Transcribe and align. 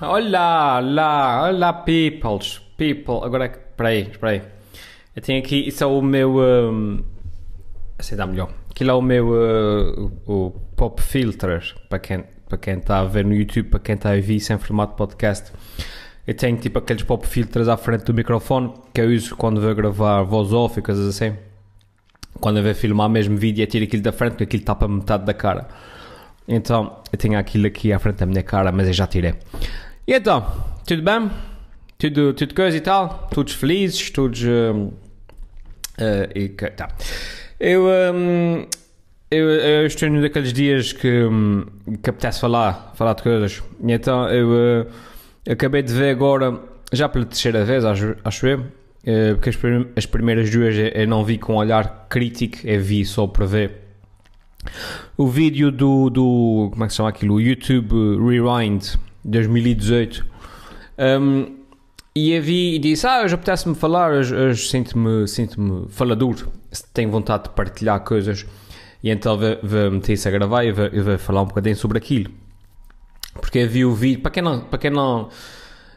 Olá, 0.00 0.78
olá, 0.78 1.48
olá, 1.48 1.72
peoples, 1.72 2.60
people. 2.76 3.18
Agora, 3.24 3.46
é 3.46 3.48
espera 3.48 3.88
aí, 3.88 4.02
espera 4.02 4.32
aí. 4.32 4.42
Eu 5.16 5.20
tenho 5.20 5.40
aqui, 5.40 5.66
isso 5.66 5.82
é 5.82 5.86
o 5.88 6.00
meu. 6.00 6.36
Um, 6.38 7.02
assim 7.98 8.14
dá 8.14 8.24
melhor. 8.24 8.48
Aquilo 8.70 8.92
é 8.92 8.94
o 8.94 9.02
meu 9.02 9.28
uh, 9.30 10.12
o 10.24 10.50
pop 10.76 11.02
filter 11.02 11.74
para 11.88 11.98
quem 11.98 12.24
para 12.48 12.58
quem 12.58 12.74
está 12.74 13.00
a 13.00 13.04
ver 13.04 13.24
no 13.24 13.34
YouTube, 13.34 13.70
para 13.70 13.80
quem 13.80 13.96
está 13.96 14.12
a 14.12 14.14
ouvir 14.14 14.36
isso 14.36 14.52
em 14.52 14.58
formato 14.58 14.94
podcast. 14.94 15.50
Eu 16.24 16.34
tenho 16.34 16.56
tipo 16.58 16.78
aqueles 16.78 17.02
pop 17.02 17.26
filters 17.26 17.66
à 17.66 17.76
frente 17.76 18.04
do 18.04 18.14
microfone 18.14 18.72
que 18.94 19.00
eu 19.00 19.08
uso 19.08 19.34
quando 19.34 19.60
vou 19.60 19.74
gravar 19.74 20.22
voz 20.22 20.52
off 20.52 20.78
e 20.78 20.82
coisas 20.82 21.08
assim. 21.08 21.36
Quando 22.38 22.58
eu 22.58 22.62
vou 22.62 22.74
filmar 22.74 23.08
mesmo 23.08 23.36
vídeo, 23.36 23.64
eu 23.64 23.66
tiro 23.66 23.84
aquilo 23.84 24.02
da 24.04 24.12
frente 24.12 24.32
porque 24.34 24.44
aquilo 24.44 24.62
tapa 24.62 24.86
metade 24.86 25.24
da 25.24 25.34
cara. 25.34 25.66
Então, 26.46 27.02
eu 27.12 27.18
tenho 27.18 27.36
aquilo 27.36 27.66
aqui 27.66 27.92
à 27.92 27.98
frente 27.98 28.18
da 28.18 28.26
minha 28.26 28.42
cara, 28.44 28.70
mas 28.70 28.86
eu 28.86 28.92
já 28.94 29.06
tirei. 29.06 29.34
E 30.08 30.14
então, 30.14 30.42
tudo 30.86 31.02
bem? 31.02 31.30
Tudo, 31.98 32.32
tudo 32.32 32.54
coisa 32.54 32.74
e 32.74 32.80
tal? 32.80 33.28
Todos 33.30 33.52
felizes? 33.52 34.08
Todos. 34.08 34.42
Um, 34.42 34.86
uh, 34.86 34.94
e, 36.34 36.48
tá. 36.48 36.88
Eu, 37.60 37.84
um, 38.14 38.66
eu, 39.30 39.50
eu 39.50 39.86
estou 39.86 40.08
num 40.08 40.22
daqueles 40.22 40.54
dias 40.54 40.94
que, 40.94 41.24
um, 41.24 41.66
que 42.02 42.08
apetece 42.08 42.40
falar, 42.40 42.94
falar 42.94 43.12
de 43.12 43.22
coisas. 43.22 43.62
E 43.86 43.92
então, 43.92 44.26
eu 44.30 44.48
uh, 44.48 45.52
acabei 45.52 45.82
de 45.82 45.92
ver 45.92 46.08
agora, 46.08 46.58
já 46.90 47.06
pela 47.06 47.26
terceira 47.26 47.62
vez, 47.66 47.84
acho, 47.84 48.16
acho 48.24 48.46
eu, 48.46 48.60
uh, 48.60 49.34
porque 49.34 49.50
as, 49.50 49.58
as 49.94 50.06
primeiras 50.06 50.48
duas 50.48 50.74
eu 50.74 51.06
não 51.06 51.22
vi 51.22 51.36
com 51.36 51.52
um 51.52 51.56
olhar 51.56 52.06
crítico, 52.08 52.56
eu 52.64 52.80
vi 52.80 53.04
só 53.04 53.26
para 53.26 53.44
ver 53.44 53.72
o 55.18 55.28
vídeo 55.28 55.70
do, 55.70 56.08
do 56.08 56.68
como 56.70 56.84
é 56.84 56.86
que 56.86 56.94
se 56.94 56.96
chama 56.96 57.10
aquilo? 57.10 57.34
O 57.34 57.40
YouTube 57.42 57.92
Rewind 58.26 58.96
2018 59.24 60.24
um, 60.98 61.58
e 62.14 62.32
eu 62.32 62.42
vi 62.42 62.74
e 62.74 62.78
disse, 62.80 63.06
ah, 63.06 63.22
hoje 63.22 63.34
apetece-me 63.34 63.76
falar, 63.76 64.10
hoje, 64.10 64.34
hoje 64.34 64.68
sinto-me 64.68 65.28
sinto 65.28 65.86
falador, 65.88 66.48
tenho 66.92 67.12
vontade 67.12 67.44
de 67.44 67.50
partilhar 67.50 68.00
coisas. 68.00 68.44
E 69.00 69.08
então 69.08 69.38
vou, 69.38 69.90
meter 69.92 70.14
isso 70.14 70.26
a 70.26 70.30
gravar 70.32 70.64
e 70.64 70.72
vou, 70.72 70.90
vou 70.90 71.16
falar 71.16 71.42
um 71.42 71.46
bocadinho 71.46 71.76
sobre 71.76 71.98
aquilo. 71.98 72.32
Porque 73.34 73.58
eu 73.58 73.68
vi 73.68 73.84
o 73.84 73.94
vídeo, 73.94 74.20
para 74.20 74.32
quem 74.32 74.42
não, 74.42 74.60
para 74.62 74.78
quem 74.80 74.90
não 74.90 75.28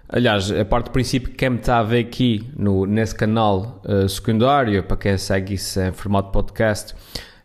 aliás, 0.08 0.52
a 0.52 0.64
parte 0.64 0.86
do 0.86 0.92
princípio 0.92 1.34
quem 1.34 1.50
me 1.50 1.56
está 1.56 1.80
a 1.80 1.84
ver 1.84 2.06
aqui 2.06 2.48
no, 2.56 2.86
nesse 2.86 3.16
canal 3.16 3.82
uh, 3.86 4.08
secundário, 4.08 4.84
para 4.84 4.98
quem 4.98 5.17
segue 5.17 5.56
isso 5.56 5.80
em 5.82 5.92
formato 5.92 6.32
podcast 6.32 6.94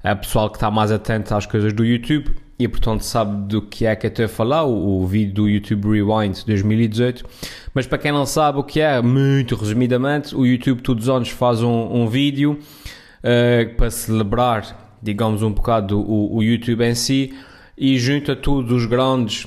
é 0.05 0.15
pessoal 0.15 0.51
que 0.51 0.57
está 0.57 0.71
mais 0.71 0.93
atento 0.93 1.35
às 1.35 1.47
coisas 1.47 1.73
do 1.73 1.83
YouTube 1.83 2.37
e 2.59 2.67
portanto 2.67 3.03
sabe 3.03 3.49
do 3.49 3.61
que 3.61 3.85
é 3.85 3.95
que 3.95 4.07
eu 4.07 4.09
estou 4.09 4.25
a 4.25 4.29
falar, 4.29 4.65
o, 4.65 5.03
o, 5.03 5.07
vídeo 5.07 5.35
do 5.35 5.49
YouTube 5.49 5.89
Rewind 5.91 6.45
2018. 6.47 7.25
Mas 7.75 7.87
para 7.87 7.99
quem 7.99 8.13
não 8.13 8.25
sabe 8.25 8.59
o 8.59 8.65
que 8.65 8.81
é, 8.81 9.01
muito 9.03 9.55
resumidamente, 9.55 10.35
o 10.35 10.47
YouTube 10.47 10.81
todos 10.81 11.05
os 11.05 11.15
anos 11.15 11.29
faz 11.29 11.63
um, 11.63 11.71
um 11.71 12.09
vídeo 12.09 12.59
uh, 13.23 13.75
para 13.77 13.91
celebrar, 13.91 14.97
digamos, 15.03 15.43
um 15.43 15.53
bocado 15.53 16.01
o, 16.01 16.37
o 16.37 16.43
YouTube 16.43 16.83
em 16.83 16.95
si 16.95 17.35
e 17.77 17.99
junta 17.99 18.35
todos 18.35 18.73
os 18.73 18.87
grandes 18.87 19.45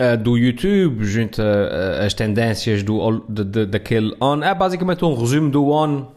uh, 0.00 0.16
do 0.16 0.36
YouTube, 0.36 1.04
junta 1.04 1.42
uh, 1.42 2.04
as 2.04 2.14
tendências 2.14 2.84
do, 2.84 3.24
de, 3.28 3.42
de, 3.42 3.66
daquele 3.66 4.14
ano. 4.20 4.44
É 4.44 4.54
basicamente 4.54 5.04
um 5.04 5.14
resumo 5.14 5.50
do 5.50 5.74
ano 5.74 6.12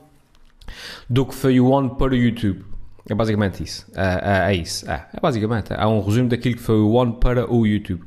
do 1.09 1.26
que 1.26 1.33
foi 1.33 1.59
o 1.59 1.76
ano 1.76 1.95
para 1.95 2.14
o 2.14 2.16
YouTube. 2.16 2.74
É 3.09 3.14
basicamente 3.14 3.64
isso. 3.64 3.86
É, 3.95 4.48
é, 4.50 4.52
é 4.52 4.56
isso. 4.56 4.89
É, 4.89 5.06
é, 5.14 5.20
basicamente. 5.22 5.73
É 5.73 5.86
um 5.86 6.02
resumo 6.02 6.30
daquilo 6.30 6.56
que 6.56 6.61
foi 6.61 6.75
o 6.75 6.92
One 6.92 7.14
para 7.20 7.52
o 7.52 7.66
YouTube. 7.66 8.03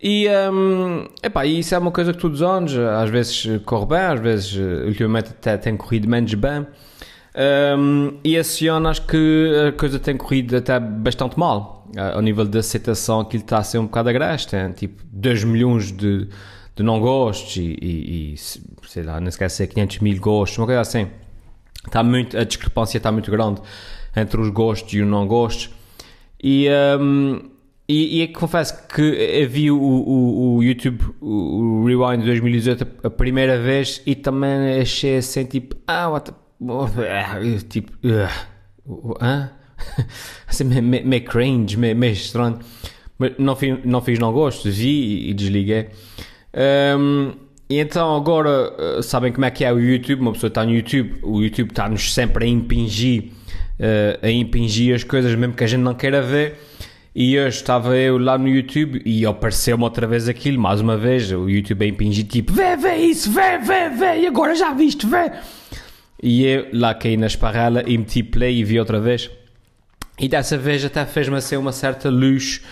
E 0.00 0.26
um, 0.52 1.06
epá, 1.22 1.46
isso 1.46 1.74
é 1.74 1.78
uma 1.78 1.92
coisa 1.92 2.12
que 2.12 2.18
todos 2.18 2.40
os 2.40 2.46
anos, 2.46 2.76
às 2.76 3.08
vezes 3.08 3.46
corre 3.64 3.86
bem, 3.86 3.98
às 3.98 4.20
vezes 4.20 4.54
ultimamente 4.84 5.30
até 5.30 5.56
tem 5.56 5.76
corrido 5.76 6.08
menos 6.08 6.34
bem. 6.34 6.66
Um, 7.78 8.18
e 8.22 8.34
esse 8.34 8.66
ano 8.66 8.88
acho 8.88 9.06
que 9.06 9.68
a 9.68 9.72
coisa 9.72 9.98
tem 9.98 10.16
corrido 10.16 10.56
até 10.56 10.78
bastante 10.78 11.38
mal. 11.38 11.88
Ao 12.14 12.20
nível 12.20 12.44
de 12.44 12.58
aceitação, 12.58 13.20
aquilo 13.20 13.44
está 13.44 13.58
a 13.58 13.62
ser 13.62 13.78
um 13.78 13.84
bocado 13.84 14.08
agreste. 14.08 14.50
Tem 14.50 14.72
tipo 14.72 15.02
2 15.12 15.44
milhões 15.44 15.92
de, 15.92 16.28
de 16.74 16.82
não 16.82 17.00
gostos 17.00 17.56
e, 17.56 17.78
e, 17.80 18.34
e 18.34 18.36
sei 18.36 19.04
lá, 19.04 19.20
não 19.20 19.28
esquece 19.28 19.66
500 19.66 20.00
mil 20.00 20.20
gostos, 20.20 20.58
uma 20.58 20.66
coisa 20.66 20.80
assim. 20.80 21.06
Está 21.86 22.02
muito, 22.02 22.36
a 22.36 22.44
discrepância 22.44 22.98
está 22.98 23.12
muito 23.12 23.30
grande 23.30 23.62
entre 24.16 24.40
os 24.40 24.48
gostos 24.50 24.92
e 24.94 25.00
os 25.00 25.08
não 25.08 25.26
gostos. 25.26 25.70
E, 26.42 26.66
um, 27.00 27.40
e, 27.88 28.18
e 28.18 28.22
é 28.22 28.26
que 28.26 28.34
confesso 28.34 28.86
que 28.88 29.46
vi 29.46 29.70
o, 29.70 29.78
o, 29.78 30.56
o 30.56 30.62
YouTube, 30.62 31.04
o, 31.20 31.84
Rewind 31.84 32.24
2018 32.24 32.86
a 33.04 33.10
primeira 33.10 33.60
vez 33.60 34.02
e 34.06 34.14
também 34.14 34.80
achei 34.80 35.16
assim 35.18 35.44
tipo, 35.44 35.76
ah, 35.86 36.08
what 36.08 36.30
the, 36.30 37.58
tipo, 37.68 37.92
uh, 38.06 38.28
uh, 38.86 39.50
assim 40.46 40.64
meio, 40.64 41.06
meio 41.06 41.24
cringe, 41.24 41.76
meio, 41.76 41.96
meio 41.96 42.12
estranho. 42.12 42.58
Mas 43.18 43.32
não 43.38 43.54
fiz, 43.54 43.78
não 43.84 44.00
fiz 44.00 44.18
não 44.18 44.32
gosto, 44.32 44.70
vi 44.70 45.30
e, 45.30 45.34
desliguei. 45.34 45.90
Um, 46.98 47.32
e 47.70 47.78
então 47.78 48.16
agora 48.16 49.00
sabem 49.02 49.32
como 49.32 49.44
é 49.44 49.50
que 49.50 49.64
é 49.64 49.72
o 49.72 49.78
YouTube, 49.78 50.20
uma 50.20 50.32
pessoa 50.32 50.48
está 50.48 50.64
no 50.64 50.74
YouTube, 50.74 51.14
o 51.22 51.40
YouTube 51.40 51.70
está-nos 51.70 52.12
sempre 52.12 52.44
a 52.44 52.48
impingir 52.48 53.30
uh, 53.82 54.24
a 54.24 54.30
impingir 54.30 54.94
as 54.94 55.02
coisas 55.02 55.34
mesmo 55.34 55.54
que 55.54 55.64
a 55.64 55.66
gente 55.66 55.80
não 55.80 55.94
queira 55.94 56.22
ver. 56.22 56.58
E 57.14 57.38
hoje 57.38 57.56
estava 57.56 57.94
eu 57.94 58.16
lá 58.16 58.38
no 58.38 58.48
YouTube 58.48 59.02
e 59.04 59.26
apareceu-me 59.26 59.84
outra 59.84 60.06
vez 60.06 60.28
aquilo, 60.28 60.58
mais 60.58 60.80
uma 60.80 60.96
vez, 60.96 61.30
o 61.30 61.46
YouTube 61.46 61.84
a 61.84 61.88
impingir 61.88 62.26
tipo, 62.26 62.54
vê, 62.54 62.74
vê 62.74 62.96
isso, 62.96 63.30
vê, 63.30 63.58
vê, 63.58 63.90
vê, 63.90 64.20
e 64.20 64.26
agora 64.26 64.54
já 64.54 64.72
viste, 64.72 65.06
vê. 65.06 65.30
E 66.22 66.46
eu 66.46 66.68
lá 66.72 66.94
caí 66.94 67.18
na 67.18 67.26
esparrela 67.26 67.84
e 67.86 67.98
meti 67.98 68.22
play 68.22 68.60
e 68.60 68.64
vi 68.64 68.78
outra 68.78 68.98
vez. 68.98 69.30
E 70.18 70.26
dessa 70.26 70.56
vez 70.56 70.82
até 70.84 71.04
fez-me 71.04 71.36
assim 71.36 71.56
uma 71.56 71.72
certa 71.72 72.08
luz 72.08 72.62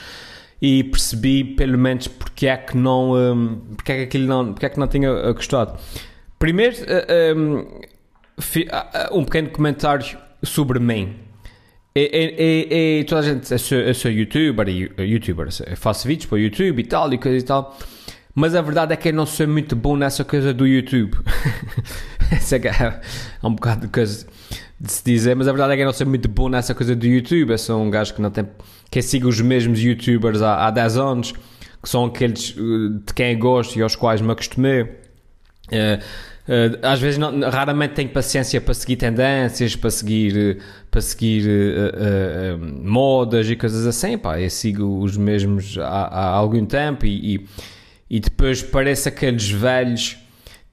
e 0.62 0.84
percebi 0.84 1.44
pelo 1.44 1.76
menos 1.76 2.08
porque 2.08 2.46
é 2.46 2.56
que 2.56 2.76
não, 2.76 3.14
um, 3.14 3.60
porque 3.76 3.92
é 3.92 3.96
que 3.96 4.02
aquilo 4.04 4.26
não, 4.26 4.52
porque 4.52 4.64
é 4.66 4.68
que 4.70 4.78
não 4.78 4.88
tinha 4.88 5.12
uh, 5.12 5.34
gostado. 5.34 5.78
Primeiro, 6.38 6.76
uh, 6.76 7.38
um, 7.38 7.56
uh, 7.58 9.18
um 9.18 9.24
pequeno 9.24 9.50
comentário 9.50 10.16
sobre 10.42 10.78
mim. 10.78 11.16
E, 11.94 13.04
toda 13.08 13.20
a 13.20 13.24
gente, 13.24 13.50
eu 13.50 13.58
sou, 13.58 13.78
eu 13.78 13.94
sou 13.94 14.10
youtuber, 14.10 14.68
youtuber, 14.98 15.48
faço 15.76 16.06
vídeos 16.06 16.26
para 16.26 16.36
o 16.36 16.38
YouTube 16.38 16.80
e 16.80 16.84
tal, 16.84 17.12
e 17.12 17.18
coisa 17.18 17.38
e 17.38 17.42
tal, 17.42 17.76
mas 18.34 18.54
a 18.54 18.62
verdade 18.62 18.92
é 18.92 18.96
que 18.96 19.08
eu 19.08 19.12
não 19.12 19.26
sou 19.26 19.48
muito 19.48 19.74
bom 19.74 19.96
nessa 19.96 20.24
coisa 20.24 20.54
do 20.54 20.66
YouTube. 20.66 21.18
Essa 22.30 22.56
é, 22.56 23.00
um 23.42 23.54
bocado 23.54 23.82
de 23.82 23.88
coisa 23.88 24.26
de 24.80 24.92
se 24.92 25.04
dizer, 25.04 25.34
mas 25.34 25.48
a 25.48 25.52
verdade 25.52 25.72
é 25.72 25.76
que 25.76 25.82
eu 25.82 25.86
não 25.86 25.92
sou 25.92 26.06
muito 26.06 26.28
bom 26.28 26.48
nessa 26.48 26.74
coisa 26.74 26.94
do 26.94 27.06
YouTube. 27.06 27.50
Eu 27.50 27.58
sou 27.58 27.82
um 27.82 27.90
gajo 27.90 28.14
que 28.14 28.22
não 28.22 28.30
tem. 28.30 28.46
que 28.88 29.02
siga 29.02 29.26
os 29.26 29.40
mesmos 29.40 29.80
youtubers 29.80 30.40
há, 30.40 30.66
há 30.66 30.70
10 30.70 30.96
anos, 30.96 31.32
que 31.82 31.88
são 31.88 32.04
aqueles 32.04 32.56
uh, 32.56 33.00
de 33.04 33.12
quem 33.12 33.36
gosto 33.36 33.76
e 33.78 33.82
aos 33.82 33.96
quais 33.96 34.20
me 34.20 34.30
acostumei. 34.30 34.82
Uh, 34.82 36.02
às 36.82 37.00
vezes, 37.00 37.18
não, 37.18 37.40
raramente 37.48 37.94
tenho 37.94 38.08
paciência 38.08 38.60
para 38.60 38.74
seguir 38.74 38.96
tendências, 38.96 39.76
para 39.76 39.90
seguir, 39.90 40.58
para 40.90 41.00
seguir 41.00 41.46
uh, 41.46 42.56
uh, 42.56 42.88
modas 42.88 43.48
e 43.48 43.56
coisas 43.56 43.86
assim. 43.86 44.18
Pá, 44.18 44.40
eu 44.40 44.50
sigo 44.50 45.00
os 45.00 45.16
mesmos 45.16 45.78
há, 45.78 45.84
há 45.84 46.26
algum 46.28 46.64
tempo 46.66 47.06
e, 47.06 47.36
e, 47.36 47.46
e, 48.08 48.20
depois 48.20 48.62
parece 48.62 49.08
aqueles 49.08 49.48
velhos 49.48 50.16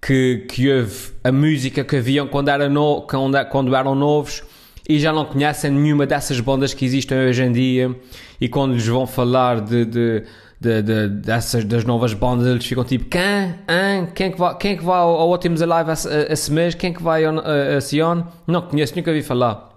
que, 0.01 0.45
que 0.50 0.72
houve 0.72 1.11
a 1.23 1.31
música 1.31 1.83
que 1.83 1.95
haviam 1.97 2.27
quando, 2.27 2.50
era 2.50 2.69
no, 2.69 3.01
quando, 3.03 3.45
quando 3.45 3.75
eram 3.75 3.94
novos 3.94 4.44
e 4.88 5.00
já 5.00 5.11
não 5.11 5.25
conhecem 5.25 5.69
nenhuma 5.69 6.07
dessas 6.07 6.39
bandas 6.39 6.73
que 6.73 6.85
existem 6.85 7.17
hoje 7.17 7.44
em 7.44 7.51
dia 7.51 7.95
e 8.39 8.47
quando 8.47 8.73
lhes 8.73 8.88
vão 8.88 9.06
falar 9.06 9.59
de, 9.59 9.86
de 9.86 10.24
de, 10.59 10.81
de, 10.81 11.07
dessas, 11.09 11.63
das 11.63 11.83
novas 11.83 12.13
bandas, 12.13 12.48
eles 12.48 12.65
ficam 12.65 12.83
tipo: 12.83 13.06
quem? 13.06 13.21
Hein? 13.21 14.07
Quem, 14.13 14.27
é 14.27 14.30
que 14.31 14.39
vai, 14.39 14.57
quem 14.57 14.71
é 14.71 14.75
que 14.75 14.83
vai 14.83 14.98
ao, 14.98 15.09
ao 15.09 15.33
Optimus 15.33 15.62
Alive 15.62 15.92
esse 16.30 16.51
mês? 16.51 16.75
Quem 16.75 16.92
é 16.92 16.94
que 16.94 17.04
vai 17.04 17.25
a, 17.25 17.31
a 17.77 17.81
Sion? 17.81 18.24
Não 18.45 18.62
conheço, 18.62 18.95
nunca 18.95 19.13
vi 19.13 19.21
falar. 19.21 19.69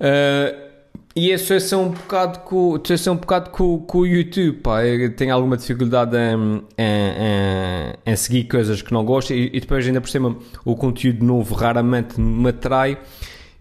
Uh, 0.00 0.68
e 1.14 1.32
isso 1.32 1.52
é 1.52 1.76
um 1.76 1.88
bocado 1.88 2.40
com, 2.40 2.76
é 2.76 3.10
um 3.10 3.16
bocado 3.16 3.50
com, 3.50 3.80
com 3.80 3.98
o 3.98 4.06
YouTube, 4.06 4.58
pá. 4.58 4.84
Eu 4.84 5.14
tenho 5.16 5.34
alguma 5.34 5.56
dificuldade 5.56 6.16
em, 6.16 6.62
em, 6.78 6.84
em, 6.86 8.12
em 8.12 8.16
seguir 8.16 8.44
coisas 8.44 8.82
que 8.82 8.92
não 8.92 9.04
gosto 9.04 9.32
e, 9.32 9.50
e, 9.52 9.60
depois, 9.60 9.84
ainda 9.84 10.00
por 10.00 10.08
cima, 10.08 10.36
o 10.64 10.76
conteúdo 10.76 11.24
novo 11.24 11.54
raramente 11.56 12.20
me 12.20 12.50
atrai 12.50 12.98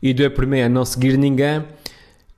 e 0.04 0.14
dou 0.14 0.30
por 0.30 0.46
mim 0.46 0.62
a 0.62 0.70
não 0.70 0.86
seguir 0.86 1.18
ninguém. 1.18 1.64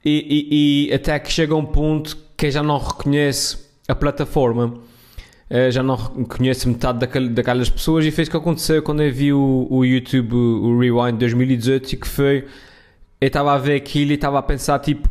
E, 0.05 0.87
e, 0.89 0.89
e 0.89 0.93
até 0.93 1.19
que 1.19 1.29
chega 1.29 1.53
um 1.53 1.65
ponto 1.65 2.17
que 2.39 2.49
já 2.49 2.63
não 2.63 2.77
reconhece 2.77 3.57
a 3.85 3.93
plataforma, 3.93 4.67
uh, 4.67 5.71
já 5.71 5.83
não 5.83 5.95
reconhece 5.97 6.69
metade 6.69 7.05
daquelas 7.31 7.69
pessoas 7.69 8.05
e 8.05 8.11
fez 8.11 8.29
o 8.29 8.31
que 8.31 8.37
aconteceu 8.37 8.81
quando 8.81 9.03
eu 9.03 9.11
vi 9.11 9.33
o, 9.33 9.67
o 9.69 9.83
YouTube, 9.83 10.33
o 10.33 10.79
Rewind 10.79 11.19
2018 11.19 11.91
e 11.91 11.97
que 11.97 12.07
foi, 12.07 12.47
eu 13.19 13.27
estava 13.27 13.53
a 13.53 13.57
ver 13.57 13.75
aquilo 13.75 14.11
e 14.11 14.13
estava 14.13 14.39
a 14.39 14.41
pensar 14.41 14.79
tipo, 14.79 15.09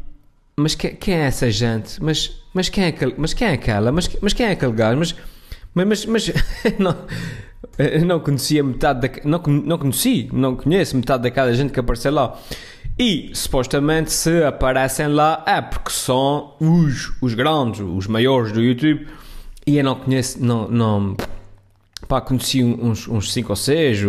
mas 0.56 0.74
que, 0.74 0.88
quem 0.88 1.16
é 1.16 1.26
essa 1.26 1.50
gente? 1.50 2.02
Mas, 2.02 2.42
mas, 2.54 2.70
quem, 2.70 2.84
é 2.84 2.86
aquele, 2.88 3.14
mas 3.18 3.34
quem 3.34 3.46
é 3.46 3.52
aquela? 3.52 3.92
Mas, 3.92 4.08
mas 4.22 4.32
quem 4.32 4.46
é 4.46 4.52
aquele 4.52 4.72
gajo? 4.72 4.98
Mas, 4.98 5.14
mas, 5.74 5.86
mas, 5.86 6.06
mas 6.06 6.32
não, 6.80 6.96
não 8.06 8.20
conhecia 8.20 8.64
metade 8.64 9.06
da, 9.06 9.10
não, 9.22 9.38
não 9.38 9.76
conheci, 9.76 10.30
não 10.32 10.56
conheço 10.56 10.96
metade 10.96 11.24
daquela 11.24 11.52
gente 11.52 11.74
que 11.74 11.78
apareceu 11.78 12.10
lá. 12.10 12.40
E 12.98 13.30
supostamente 13.32 14.10
se 14.10 14.42
aparecem 14.42 15.06
lá 15.06 15.44
é 15.46 15.60
porque 15.60 15.90
são 15.90 16.54
os, 16.58 17.12
os 17.22 17.32
grandes, 17.32 17.80
os 17.80 18.08
maiores 18.08 18.50
do 18.50 18.60
YouTube. 18.60 19.06
E 19.64 19.78
eu 19.78 19.84
não 19.84 19.94
conheço, 19.94 20.42
não, 20.42 20.66
não 20.68 21.16
pá, 22.08 22.20
conheci 22.20 22.64
uns, 22.64 23.06
uns 23.06 23.32
cinco 23.32 23.50
ou 23.50 23.56
seis, 23.56 24.00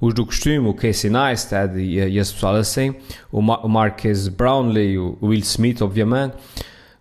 os 0.00 0.14
do 0.14 0.24
costume, 0.24 0.68
o 0.68 0.74
Casey 0.74 1.10
Neistat 1.10 1.76
e, 1.76 1.98
e 1.98 2.18
esse 2.18 2.32
pessoal 2.32 2.54
assim, 2.54 2.94
o, 3.32 3.42
Ma 3.42 3.58
o 3.58 3.68
Marquez 3.68 4.28
Brownlee, 4.28 4.98
o 4.98 5.18
Will 5.20 5.40
Smith, 5.40 5.82
obviamente. 5.82 6.34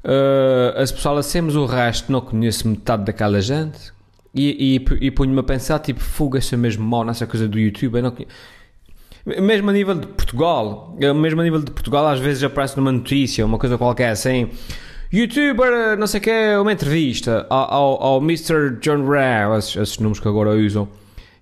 Uh, 0.03 0.81
esse 0.81 0.93
pessoal 0.93 1.17
assim, 1.17 1.41
mas 1.41 1.55
o 1.55 1.65
resto 1.67 2.11
não 2.11 2.21
conheço 2.21 2.67
metade 2.67 3.03
daquela 3.03 3.41
gente. 3.41 3.95
E, 4.33 4.77
e, 4.77 5.05
e 5.05 5.11
punho-me 5.11 5.39
a 5.39 5.43
pensar, 5.43 5.79
tipo, 5.79 5.99
fuga, 5.99 6.39
isso 6.39 6.55
é 6.55 6.57
mesmo 6.57 6.83
mal 6.83 7.03
nessa 7.03 7.27
coisa 7.27 7.47
do 7.47 7.59
YouTube. 7.59 7.97
Eu 7.97 8.03
não 8.03 8.13
Mesmo 9.27 9.69
a 9.69 9.73
nível 9.73 9.95
de 9.95 10.07
Portugal, 10.07 10.95
mesmo 10.97 11.41
a 11.41 11.43
nível 11.43 11.59
de 11.59 11.69
Portugal, 11.69 12.07
às 12.07 12.19
vezes 12.19 12.43
aparece 12.43 12.77
numa 12.77 12.93
notícia, 12.93 13.45
uma 13.45 13.57
coisa 13.57 13.77
qualquer 13.77 14.09
assim. 14.09 14.49
YouTuber, 15.11 15.97
não 15.97 16.07
sei 16.07 16.19
o 16.19 16.23
que, 16.23 16.55
uma 16.61 16.71
entrevista 16.71 17.45
ao, 17.49 18.01
ao, 18.01 18.21
Mr. 18.21 18.77
John 18.79 19.05
Ray, 19.05 19.57
esses, 19.57 19.75
esses 19.75 19.97
números 19.99 20.21
que 20.21 20.27
agora 20.29 20.51
usam. 20.51 20.87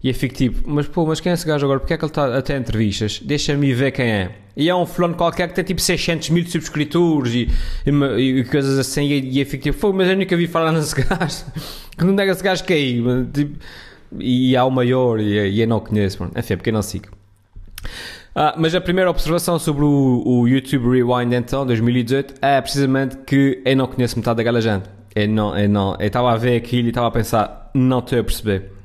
E 0.03 0.09
eu 0.09 0.13
fico 0.15 0.33
tipo, 0.35 0.69
mas 0.69 0.87
pô, 0.87 1.05
mas 1.05 1.19
quem 1.19 1.31
é 1.31 1.33
esse 1.33 1.45
gajo 1.45 1.65
agora? 1.65 1.79
Porque 1.79 1.93
é 1.93 1.97
que 1.97 2.03
ele 2.03 2.11
está 2.11 2.37
até 2.37 2.57
entrevistas? 2.57 3.19
Deixa-me 3.23 3.73
ver 3.73 3.91
quem 3.91 4.05
é. 4.05 4.31
E 4.55 4.69
é 4.69 4.75
um 4.75 4.85
fulano 4.85 5.15
qualquer 5.15 5.47
que 5.49 5.55
tem 5.55 5.63
tipo 5.63 5.81
600 5.81 6.29
mil 6.29 6.45
subscritores 6.47 7.33
e, 7.33 7.49
e, 7.85 8.39
e 8.39 8.43
coisas 8.45 8.79
assim. 8.79 9.05
E, 9.05 9.31
e 9.31 9.39
eu 9.39 9.45
fico 9.45 9.63
tipo, 9.63 9.77
pô, 9.77 9.93
mas 9.93 10.09
eu 10.09 10.15
nunca 10.15 10.35
vi 10.35 10.47
falar 10.47 10.71
nesse 10.73 10.95
gajo. 10.95 11.45
que 11.97 12.03
não 12.03 12.19
é 12.19 12.25
que 12.25 12.31
esse 12.31 12.43
gajo 12.43 12.63
cair? 12.63 13.03
Tipo, 13.33 13.59
e 14.19 14.55
há 14.55 14.63
o 14.63 14.71
maior 14.71 15.19
e, 15.19 15.49
e 15.49 15.61
eu 15.61 15.67
não 15.67 15.79
conheço, 15.79 16.21
mano. 16.21 16.33
Enfim, 16.35 16.53
é 16.53 16.55
porque 16.55 16.69
eu 16.69 16.73
não 16.73 16.81
sigo. 16.81 17.07
Ah, 18.35 18.53
mas 18.57 18.75
a 18.75 18.81
primeira 18.81 19.09
observação 19.09 19.57
sobre 19.57 19.85
o, 19.85 20.23
o, 20.25 20.47
YouTube 20.47 20.89
Rewind 20.89 21.33
então, 21.33 21.65
2018, 21.65 22.35
é 22.41 22.59
precisamente 22.59 23.17
que 23.25 23.61
eu 23.65 23.75
não 23.75 23.87
conheço 23.87 24.17
metade 24.17 24.37
daquela 24.37 24.59
gente. 24.59 24.89
Eu 25.15 25.29
não, 25.29 25.57
eu 25.57 25.69
não, 25.69 25.95
eu 25.99 26.07
estava 26.07 26.31
a 26.31 26.35
ver 26.35 26.57
aquilo 26.57 26.87
e 26.87 26.89
estava 26.89 27.07
a 27.07 27.11
pensar, 27.11 27.71
não 27.73 27.99
estou 27.99 28.19
a 28.19 28.23
perceber 28.23 28.75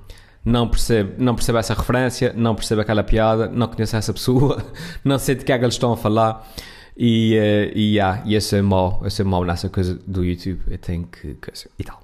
não 0.44 0.68
percebo, 0.68 1.12
não 1.18 1.34
percebo 1.34 1.58
essa 1.58 1.74
referência, 1.74 2.32
não 2.34 2.54
percebo 2.54 2.80
aquela 2.80 3.02
piada, 3.02 3.48
não 3.48 3.68
conheço 3.68 3.96
essa 3.96 4.12
pessoa, 4.12 4.64
não 5.04 5.18
sei 5.18 5.34
de 5.34 5.44
que 5.44 5.52
é 5.52 5.58
que 5.58 5.64
eles 5.64 5.74
estão 5.74 5.92
a 5.92 5.96
falar. 5.96 6.48
E, 6.96 7.36
uh, 7.38 7.78
e, 7.78 7.94
yeah, 7.94 8.22
e 8.26 8.34
eu 8.34 8.40
sou 8.40 8.62
mau, 8.62 9.00
eu 9.02 9.10
sou 9.10 9.24
mau 9.24 9.44
nessa 9.44 9.68
coisa 9.68 9.98
do 10.06 10.24
YouTube, 10.24 10.60
eu 10.68 10.78
tenho 10.78 11.06
que. 11.06 11.36
e 11.78 11.84
tal. 11.84 12.02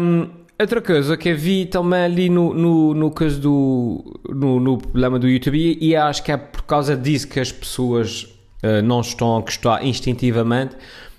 Um, 0.00 0.30
outra 0.58 0.80
coisa 0.80 1.16
que 1.16 1.32
vi 1.34 1.66
também 1.66 2.00
ali 2.00 2.28
no, 2.28 2.54
no, 2.54 2.94
no 2.94 3.10
caso 3.10 3.40
do. 3.40 4.20
No, 4.28 4.60
no 4.60 4.78
problema 4.78 5.18
do 5.18 5.28
YouTube, 5.28 5.78
e, 5.80 5.96
acho 5.96 6.22
que 6.22 6.32
é 6.32 6.36
por 6.36 6.62
causa 6.62 6.96
disso 6.96 7.28
que 7.28 7.40
as 7.40 7.52
pessoas 7.52 8.24
uh, 8.62 8.82
não 8.82 9.00
estão 9.00 9.36
a 9.36 9.40
gostar 9.40 9.84
instintivamente 9.84 10.76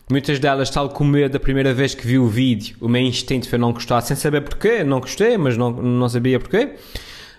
Muitas 0.09 0.39
delas, 0.39 0.69
tal 0.69 0.89
como 0.89 1.17
eu, 1.17 1.27
da 1.27 1.37
primeira 1.37 1.73
vez 1.73 1.93
que 1.93 2.07
vi 2.07 2.17
o 2.17 2.27
vídeo, 2.27 2.77
o 2.79 2.87
meu 2.87 3.01
instinto 3.01 3.49
foi 3.49 3.59
não 3.59 3.73
gostar, 3.73 3.99
sem 3.99 4.15
saber 4.15 4.39
porquê. 4.41 4.81
Não 4.81 5.01
gostei, 5.01 5.37
mas 5.37 5.57
não, 5.57 5.69
não 5.69 6.07
sabia 6.07 6.39
porquê. 6.39 6.75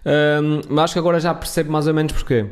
Um, 0.05 0.61
mas 0.69 0.85
acho 0.85 0.93
que 0.93 0.99
agora 0.99 1.19
já 1.19 1.33
percebo 1.33 1.73
mais 1.73 1.87
ou 1.87 1.95
menos 1.95 2.13
porquê. 2.13 2.45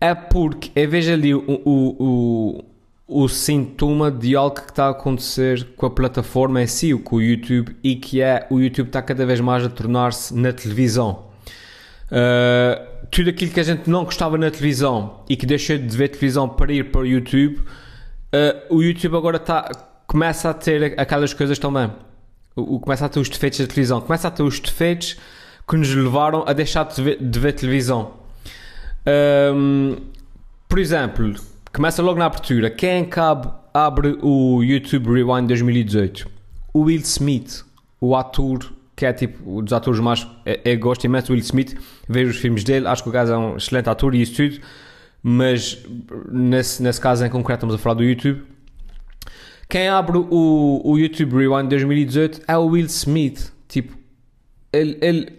É 0.00 0.12
porque 0.12 0.72
eu 0.74 0.88
vejo 0.88 1.12
ali 1.12 1.32
o, 1.32 1.44
o, 1.46 2.64
o, 3.10 3.28
sintoma 3.28 4.10
de 4.10 4.36
algo 4.36 4.54
que 4.54 4.70
está 4.70 4.86
a 4.86 4.90
acontecer 4.90 5.68
com 5.76 5.86
a 5.86 5.90
plataforma 5.90 6.62
em 6.62 6.66
si, 6.66 6.94
com 6.94 7.16
o 7.16 7.22
YouTube, 7.22 7.76
e 7.82 7.96
que 7.96 8.20
é 8.20 8.46
o 8.50 8.60
YouTube 8.60 8.86
está 8.86 9.02
cada 9.02 9.26
vez 9.26 9.40
mais 9.40 9.64
a 9.64 9.68
tornar-se 9.68 10.34
na 10.34 10.52
televisão. 10.52 11.26
Uh, 12.06 13.06
tudo 13.10 13.30
aquilo 13.30 13.52
que 13.52 13.60
a 13.60 13.64
gente 13.64 13.88
não 13.88 14.04
gostava 14.04 14.36
na 14.38 14.50
televisão 14.50 15.20
e 15.28 15.36
que 15.36 15.46
deixou 15.46 15.78
de 15.78 15.96
ver 15.96 16.08
televisão 16.08 16.48
para 16.48 16.72
ir 16.72 16.90
para 16.90 17.02
o 17.02 17.06
YouTube 17.06 17.62
uh, 18.34 18.74
o 18.74 18.82
YouTube 18.82 19.16
agora 19.16 19.38
tá, 19.38 19.70
começa 20.06 20.50
a 20.50 20.54
ter 20.54 20.98
aquelas 20.98 21.34
coisas 21.34 21.58
também. 21.58 21.90
O, 22.56 22.76
o, 22.76 22.80
começa 22.80 23.06
a 23.06 23.08
ter 23.08 23.20
os 23.20 23.28
defeitos 23.28 23.60
da 23.60 23.66
televisão. 23.66 24.00
Começa 24.00 24.28
a 24.28 24.30
ter 24.30 24.42
os 24.42 24.58
defeitos 24.60 25.16
que 25.68 25.76
nos 25.76 25.94
levaram 25.94 26.44
a 26.46 26.52
deixar 26.52 26.84
de 26.84 27.02
ver, 27.02 27.18
de 27.22 27.38
ver 27.38 27.52
televisão. 27.52 28.14
Um, 29.54 29.96
por 30.68 30.78
exemplo, 30.78 31.34
começa 31.72 32.02
logo 32.02 32.18
na 32.18 32.26
abertura. 32.26 32.70
Quem 32.70 33.04
cabe 33.04 33.48
abre 33.72 34.18
o 34.22 34.62
YouTube 34.62 35.12
Rewind 35.12 35.46
2018? 35.48 36.28
O 36.72 36.80
Will 36.80 37.00
Smith, 37.00 37.64
o 38.00 38.14
ator 38.14 38.72
que 38.96 39.06
é 39.06 39.12
tipo 39.14 39.58
um 39.58 39.62
dos 39.62 39.72
atores 39.72 39.98
mais. 39.98 40.26
Eu, 40.62 40.78
gosto 40.78 41.04
imenso 41.04 41.28
do 41.28 41.32
Will 41.32 41.40
Smith, 41.40 41.74
vejo 42.06 42.30
os 42.30 42.36
filmes 42.36 42.62
dele, 42.64 42.86
acho 42.86 43.02
que 43.02 43.08
o 43.08 43.12
gajo 43.12 43.32
é 43.32 43.38
um 43.38 43.56
excelente 43.56 43.88
ator 43.88 44.14
e 44.14 44.20
isso 44.20 44.36
tudo 44.36 44.60
mas 45.22 45.78
nesse, 46.30 46.82
nesse 46.82 47.00
caso 47.00 47.24
em 47.24 47.30
concreto 47.30 47.58
estamos 47.58 47.74
a 47.74 47.78
falar 47.78 47.94
do 47.94 48.04
YouTube. 48.04 48.42
Quem 49.68 49.88
abre 49.88 50.18
o, 50.18 50.80
o 50.84 50.98
YouTube 50.98 51.36
Rewind 51.36 51.68
2018 51.68 52.42
é 52.48 52.56
o 52.56 52.66
Will 52.66 52.86
Smith. 52.86 53.52
Tipo, 53.68 53.96
ele, 54.72 54.98
ele 55.00 55.32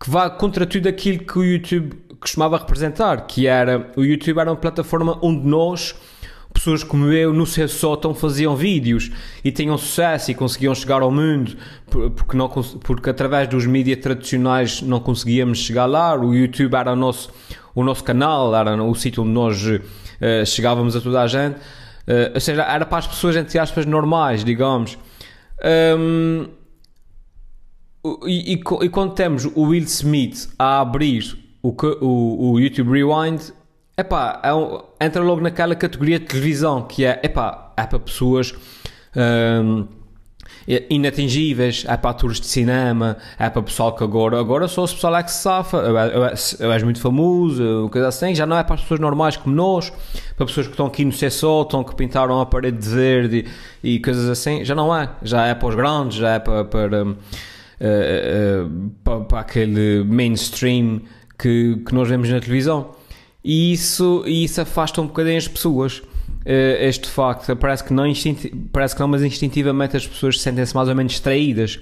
que 0.00 0.08
vai 0.08 0.34
contra 0.36 0.64
tudo 0.66 0.88
aquilo 0.88 1.18
que 1.18 1.38
o 1.38 1.44
YouTube 1.44 1.96
costumava 2.24 2.56
representar, 2.56 3.26
que 3.26 3.46
era 3.46 3.90
o 3.96 4.02
YouTube 4.02 4.38
era 4.38 4.50
uma 4.50 4.56
plataforma 4.56 5.18
onde 5.20 5.46
nós, 5.46 5.94
pessoas 6.52 6.82
como 6.82 7.12
eu, 7.12 7.32
no 7.32 7.46
seu 7.46 7.68
sótão 7.68 8.14
faziam 8.14 8.56
vídeos 8.56 9.10
e 9.44 9.52
tinham 9.52 9.76
sucesso 9.76 10.30
e 10.30 10.34
conseguiam 10.34 10.74
chegar 10.74 11.02
ao 11.02 11.10
mundo, 11.10 11.56
porque, 12.16 12.36
não, 12.36 12.48
porque 12.48 13.10
através 13.10 13.46
dos 13.48 13.66
mídias 13.66 13.98
tradicionais 13.98 14.80
não 14.80 15.00
conseguíamos 15.00 15.58
chegar 15.58 15.84
lá, 15.84 16.18
o 16.18 16.34
YouTube 16.34 16.74
era 16.74 16.92
o 16.92 16.96
nosso 16.96 17.30
o 17.74 17.82
nosso 17.82 18.04
canal, 18.04 18.54
era 18.54 18.80
o 18.82 18.94
sítio 18.94 19.22
onde 19.24 19.32
nós 19.32 19.66
uh, 19.66 20.46
chegávamos 20.46 20.94
a 20.94 21.00
toda 21.00 21.22
a 21.22 21.26
gente. 21.26 21.56
Uh, 22.06 22.34
ou 22.34 22.40
seja, 22.40 22.62
era 22.62 22.86
para 22.86 22.98
as 22.98 23.06
pessoas, 23.06 23.34
entre 23.34 23.58
aspas, 23.58 23.84
normais, 23.84 24.44
digamos. 24.44 24.96
Um, 25.98 26.46
e, 28.26 28.52
e, 28.52 28.60
e, 28.82 28.88
quando 28.88 29.14
temos 29.14 29.44
o 29.44 29.62
Will 29.62 29.82
Smith 29.84 30.50
a 30.58 30.80
abrir 30.80 31.43
o, 31.64 31.74
o, 32.04 32.52
o 32.52 32.60
YouTube 32.60 32.90
Rewind, 32.90 33.40
epá, 33.96 34.38
é 34.42 34.52
um, 34.52 34.82
entra 35.00 35.22
logo 35.22 35.40
naquela 35.40 35.74
categoria 35.74 36.18
de 36.18 36.26
televisão 36.26 36.82
que 36.82 37.06
é, 37.06 37.18
epá, 37.22 37.72
é 37.74 37.86
para 37.86 37.98
pessoas. 37.98 38.54
Um, 39.16 39.86
inatingíveis, 40.88 41.84
é 41.86 41.96
para 41.96 42.10
atores 42.10 42.40
de 42.40 42.46
cinema, 42.46 43.18
é 43.38 43.50
para 43.50 43.60
pessoal 43.62 43.94
que 43.94 44.02
agora, 44.02 44.40
agora 44.40 44.66
só 44.66 44.84
o 44.84 44.88
pessoal 44.88 45.16
é 45.16 45.22
que 45.22 45.30
se 45.30 45.42
safa, 45.42 45.76
eu, 45.76 46.72
és 46.72 46.82
muito 46.82 47.00
famoso, 47.00 47.88
coisa 47.92 48.08
assim, 48.08 48.34
já 48.34 48.46
não 48.46 48.56
é 48.56 48.62
para 48.62 48.76
as 48.76 48.80
pessoas 48.80 48.98
normais 48.98 49.36
como 49.36 49.54
nós, 49.54 49.92
para 50.36 50.46
pessoas 50.46 50.66
que 50.66 50.72
estão 50.72 50.86
aqui 50.86 51.04
no 51.04 51.10
estão 51.10 51.84
que 51.84 51.94
pintaram 51.94 52.40
a 52.40 52.46
parede 52.46 52.78
de 52.78 52.88
verde 52.88 53.46
e, 53.82 53.96
e, 53.96 54.00
coisas 54.00 54.26
assim, 54.28 54.64
já 54.64 54.74
não 54.74 54.94
é, 54.94 55.10
já 55.22 55.46
é 55.46 55.54
para 55.54 55.68
os 55.68 55.74
grandes, 55.74 56.16
já 56.16 56.30
é 56.34 56.38
para, 56.38 56.64
para, 56.64 57.04
uh, 57.04 57.10
uh, 57.10 58.90
para, 59.02 59.20
para 59.20 59.40
aquele 59.40 60.02
mainstream 60.04 61.02
que, 61.38 61.82
que 61.86 61.94
nós 61.94 62.08
vemos 62.08 62.28
na 62.28 62.40
televisão. 62.40 62.92
E 63.42 63.72
isso, 63.72 64.24
isso 64.26 64.60
afasta 64.60 65.00
um 65.00 65.06
bocadinho 65.06 65.38
as 65.38 65.48
pessoas. 65.48 66.02
Eh, 66.44 66.88
este 66.88 67.08
facto. 67.08 67.56
Parece 67.56 67.84
que, 67.84 67.92
não 67.92 68.04
parece 68.72 68.94
que 68.94 69.00
não, 69.00 69.08
mas 69.08 69.22
instintivamente 69.22 69.96
as 69.96 70.06
pessoas 70.06 70.40
sentem-se 70.40 70.74
mais 70.74 70.88
ou 70.88 70.94
menos 70.94 71.12
distraídas. 71.12 71.78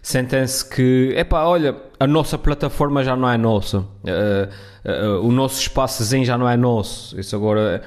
Sentem-se 0.00 0.68
que, 0.68 1.12
epá, 1.16 1.44
olha, 1.44 1.76
a 1.98 2.06
nossa 2.06 2.38
plataforma 2.38 3.02
já 3.02 3.16
não 3.16 3.28
é 3.28 3.36
nossa. 3.36 3.78
Uh, 3.78 4.48
uh, 4.84 5.26
o 5.26 5.32
nosso 5.32 5.60
espaçozinho 5.60 6.24
já 6.24 6.38
não 6.38 6.48
é 6.48 6.56
nosso. 6.56 7.18
Isso 7.18 7.34
agora 7.34 7.82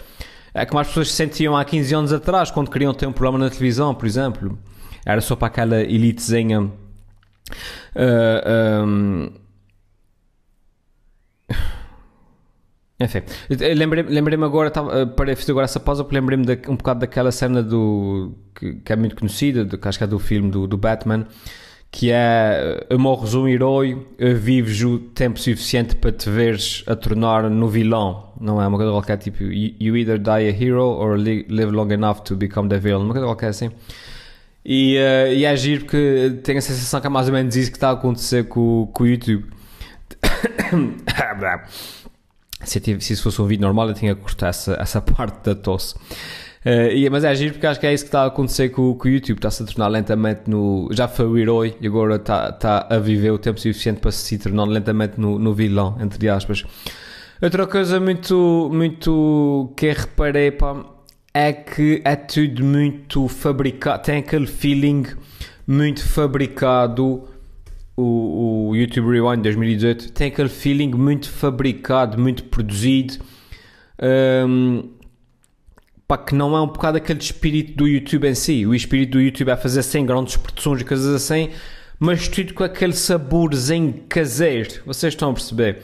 é 0.54 0.66
como 0.66 0.80
as 0.82 0.88
pessoas 0.88 1.10
se 1.12 1.16
sentiam 1.16 1.56
há 1.56 1.63
15 1.63 1.96
anos 1.96 2.13
atrás, 2.13 2.51
quando 2.51 2.70
queriam 2.70 2.94
ter 2.94 3.08
um 3.08 3.13
programa 3.13 3.39
na 3.39 3.50
televisão, 3.50 3.96
por 3.96 4.06
exemplo. 4.06 4.60
Era 5.06 5.22
só 5.22 5.36
para 5.36 5.48
aquela 5.48 5.82
elitezinha. 5.82 6.70
Um, 7.96 9.32
Enfim, 13.00 13.22
lembrei-me 13.50 14.10
lembrei 14.10 14.38
agora, 14.44 14.72
eh, 14.91 15.06
para 15.06 15.34
fiz 15.34 15.50
agora 15.50 15.63
essa 15.63 15.79
pausa 15.79 16.03
porque 16.03 16.20
lembrei-me 16.20 16.46
um 16.68 16.75
bocado 16.75 17.00
daquela 17.00 17.32
cena 17.32 17.63
do 17.63 18.34
que, 18.53 18.74
que 18.75 18.91
é 18.91 18.96
muito 18.98 19.15
conhecida, 19.15 19.63
do, 19.63 19.77
que 19.77 19.88
acho 19.88 19.98
que 19.98 20.03
é 20.03 20.08
do 20.08 20.20
filme 20.20 20.51
do, 20.51 20.68
do 20.68 20.77
Batman, 20.77 21.25
que 21.89 22.12
é 22.12 22.86
eh, 22.89 22.98
morres 22.98 23.34
um 23.36 23.48
herói, 23.48 24.06
eh, 24.18 24.34
vives 24.34 24.84
o 24.84 25.00
tempo 25.00 25.39
suficiente 25.39 25.96
para 25.96 26.12
te 26.12 26.29
veres 26.29 26.84
a 26.88 26.96
tornar 26.96 27.50
no 27.50 27.70
vilão. 27.70 28.34
Não 28.39 28.62
é 28.62 28.68
uma 28.68 28.77
coisa 28.77 28.91
qualquer 28.91 29.18
tipo 29.18 29.44
you 29.44 29.96
either 29.96 30.20
die 30.20 30.29
a 30.29 30.51
hero 30.51 30.84
or 30.84 31.18
live 31.18 31.72
long 31.72 31.91
enough 31.91 32.20
to 32.25 32.36
become 32.36 32.68
the 32.68 32.79
villain, 32.79 33.06
uma 33.06 33.13
coisa 33.13 33.27
qualquer 33.27 33.50
assim. 33.50 33.72
E, 34.65 34.98
uh, 34.98 35.34
e 35.34 35.46
é 35.46 35.56
giro 35.56 35.86
porque 35.86 36.41
tenho 36.44 36.58
a 36.60 36.62
sensação 36.62 37.00
que 37.00 37.08
é 37.08 37.10
mais 37.10 37.27
ou 37.27 37.34
menos 37.34 37.56
isso 37.56 37.72
que 37.72 37.77
está 37.77 37.89
a 37.89 37.94
acontecer 37.94 38.44
com, 38.50 38.89
com 38.94 39.03
o 39.03 39.08
YouTube. 39.08 39.46
Se, 42.63 42.80
tive, 42.80 43.01
se 43.01 43.13
isso 43.13 43.24
fosse 43.24 43.42
um 43.42 43.46
vídeo 43.46 43.62
normal, 43.62 43.89
eu 43.89 43.94
tinha 43.94 44.16
que 44.16 44.22
cortar 44.22 44.50
essa, 44.50 44.78
essa 44.80 45.00
parte 45.01 45.44
da 45.44 45.56
tosse. 45.56 45.96
Uh, 46.60 47.10
mas 47.10 47.24
é 47.24 47.34
giro 47.36 47.54
porque 47.54 47.66
acho 47.66 47.80
que 47.80 47.88
é 47.88 47.94
isso 47.94 48.04
que 48.04 48.10
está 48.10 48.24
a 48.24 48.25
acontecer 48.25 48.70
com, 48.70 48.94
com 48.94 49.08
o 49.08 49.12
YouTube. 49.12 49.38
Está-se 49.38 49.63
a 49.63 49.66
tornar 49.66 49.88
lentamente 49.88 50.42
no. 50.48 50.89
Já 50.92 51.08
foi 51.08 51.25
o 51.25 51.38
herói 51.38 51.78
e 51.80 51.88
agora 51.88 52.18
está, 52.18 52.50
está 52.50 52.86
a 52.89 53.00
viver 53.00 53.32
o 53.32 53.38
tempo 53.38 53.60
suficiente 53.60 54.01
para 54.01 54.12
se 54.12 54.38
tornar 54.38 54.66
lentamente 54.66 55.20
no, 55.20 55.39
no 55.39 55.54
vilão, 55.54 55.98
entre 56.01 56.28
aspas. 56.28 56.66
Outra 57.42 57.66
coisa 57.66 58.01
muito, 58.01 58.70
muito 58.74 59.74
que 59.78 59.89
reparei 59.94 60.51
pá, 60.51 60.84
é 61.34 61.54
que 61.54 62.01
é 62.04 62.18
tudo 62.18 62.66
muito 62.66 63.30
fabricado. 63.30 64.04
Tem 64.04 64.18
aquele 64.18 64.48
feeling 64.48 65.06
muito 65.66 66.06
fabricado. 66.06 67.24
O, 68.01 68.70
o 68.70 68.75
YouTube 68.77 69.12
Rewind 69.12 69.41
2018 69.41 70.13
tem 70.13 70.29
aquele 70.29 70.48
feeling 70.48 70.91
muito 70.91 71.29
fabricado, 71.29 72.18
muito 72.18 72.46
produzido. 72.46 73.15
Um, 74.01 74.89
que 76.25 76.34
não 76.34 76.56
é 76.56 76.62
um 76.62 76.68
bocado 76.68 76.98
aquele 76.98 77.20
espírito 77.20 77.75
do 77.75 77.88
YouTube 77.88 78.27
em 78.27 78.34
si. 78.34 78.65
O 78.65 78.74
espírito 78.74 79.12
do 79.12 79.22
YouTube 79.22 79.50
é 79.50 79.58
fazer 79.58 79.84
sem 79.84 80.06
grandes 80.06 80.38
produções 80.38 80.82
e 80.82 80.86
coisas 80.86 81.13
assim, 81.13 81.50
mas 82.00 82.27
tudo 82.29 82.53
com 82.53 82.63
aquele 82.63 82.94
saborzinho 82.94 84.06
caseiro. 84.08 84.82
Vocês 84.86 85.13
estão 85.13 85.32
a 85.32 85.34
perceber? 85.34 85.84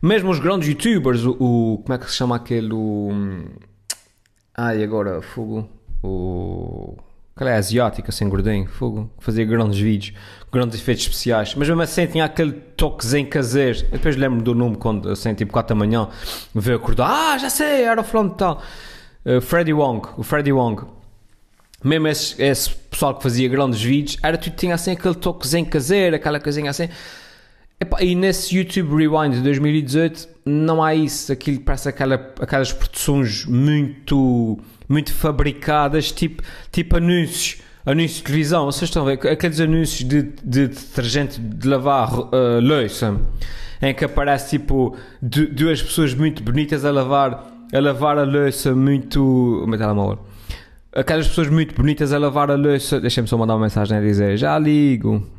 Mesmo 0.00 0.30
os 0.30 0.38
grandes 0.38 0.68
YouTubers, 0.68 1.24
o, 1.24 1.32
o 1.32 1.78
como 1.78 1.94
é 1.94 1.98
que 1.98 2.08
se 2.08 2.16
chama 2.16 2.36
aquele? 2.36 2.72
O, 2.72 3.10
ai, 4.56 4.84
agora, 4.84 5.20
fogo. 5.20 5.68
O. 6.02 6.96
Qual 7.36 7.50
é? 7.50 7.54
Asiático, 7.54 8.08
assim, 8.08 8.26
gordinho, 8.30 8.66
fogo. 8.66 9.10
Fazia 9.18 9.44
grandes 9.44 9.78
vídeos, 9.78 10.16
grandes 10.50 10.80
efeitos 10.80 11.04
especiais. 11.04 11.54
Mas 11.54 11.68
mesmo 11.68 11.82
assim 11.82 12.06
tinha 12.06 12.24
aquele 12.24 12.52
toquezinho 12.52 13.28
caseiro. 13.28 13.80
Eu 13.84 13.90
depois 13.90 14.16
lembro 14.16 14.40
do 14.40 14.54
nome 14.54 14.76
quando, 14.76 15.10
assim, 15.10 15.34
tipo 15.34 15.52
4 15.52 15.76
da 15.76 15.78
manhã, 15.78 16.08
veio 16.54 16.78
acordar. 16.78 17.10
Ah, 17.10 17.36
já 17.36 17.50
sei, 17.50 17.82
era 17.82 18.00
o 18.00 18.04
fulano 18.04 18.30
de 18.30 18.36
tal. 18.36 18.62
Uh, 19.22 19.42
Freddy 19.42 19.74
Wong, 19.74 20.08
o 20.16 20.22
Freddy 20.22 20.50
Wong. 20.50 20.82
Mesmo 21.84 22.08
esse, 22.08 22.42
esse, 22.42 22.70
pessoal 22.70 23.14
que 23.14 23.22
fazia 23.22 23.46
grandes 23.50 23.82
vídeos, 23.82 24.16
era 24.22 24.38
tudo, 24.38 24.56
tinha 24.56 24.74
assim 24.74 24.92
aquele 24.92 25.14
toquezinho 25.14 25.66
caseiro, 25.66 26.16
aquela 26.16 26.40
coisinha 26.40 26.70
assim. 26.70 26.88
Epá, 27.78 28.02
e 28.02 28.14
nesse 28.14 28.56
YouTube 28.56 28.96
Rewind 28.96 29.34
de 29.34 29.42
2018 29.42 30.28
não 30.46 30.82
há 30.82 30.94
isso. 30.94 31.30
Aquilo 31.30 31.60
parece 31.60 31.88
aquela, 31.88 32.14
aquelas 32.40 32.72
produções 32.72 33.44
muito, 33.44 34.58
muito 34.88 35.12
fabricadas, 35.12 36.10
tipo, 36.10 36.42
tipo 36.72 36.96
anúncios. 36.96 37.60
Anúncios 37.84 38.16
de 38.16 38.22
televisão, 38.24 38.64
vocês 38.64 38.88
estão 38.88 39.02
a 39.02 39.14
ver? 39.14 39.28
Aqueles 39.28 39.60
anúncios 39.60 40.08
de, 40.08 40.22
de 40.42 40.68
detergente 40.68 41.38
de 41.40 41.68
lavar 41.68 42.18
uh, 42.18 42.60
louça, 42.60 43.20
em 43.80 43.94
que 43.94 44.04
aparece 44.04 44.58
tipo 44.58 44.96
duas 45.22 45.80
pessoas 45.80 46.12
muito 46.12 46.42
bonitas 46.42 46.84
a 46.84 46.90
lavar, 46.90 47.46
a 47.72 47.78
lavar 47.78 48.18
a 48.18 48.24
louça 48.24 48.74
muito. 48.74 49.64
Meu 49.68 49.78
telemóvel. 49.78 50.26
Aquelas 50.92 51.28
pessoas 51.28 51.48
muito 51.48 51.76
bonitas 51.76 52.12
a 52.12 52.18
lavar 52.18 52.50
a 52.50 52.56
louça. 52.56 53.00
Deixa-me 53.00 53.28
só 53.28 53.36
mandar 53.36 53.54
uma 53.54 53.62
mensagem 53.62 53.98
a 53.98 54.00
dizer: 54.00 54.36
Já 54.36 54.58
ligo. 54.58 55.35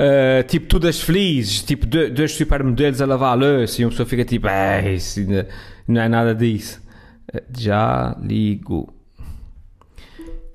Uh, 0.00 0.42
tipo, 0.44 0.66
todas 0.66 0.98
felizes, 0.98 1.62
tipo, 1.62 1.86
dois 1.86 2.32
supermodelos 2.32 3.02
a 3.02 3.06
lavar 3.06 3.32
a 3.32 3.34
louça 3.34 3.82
e 3.82 3.84
uma 3.84 3.90
pessoa 3.90 4.06
fica 4.08 4.24
tipo, 4.24 4.48
é, 4.48 4.94
isso 4.94 5.20
não 5.86 6.00
é 6.00 6.08
nada 6.08 6.34
disso. 6.34 6.80
Uh, 7.34 7.42
já 7.54 8.16
ligo. 8.22 8.94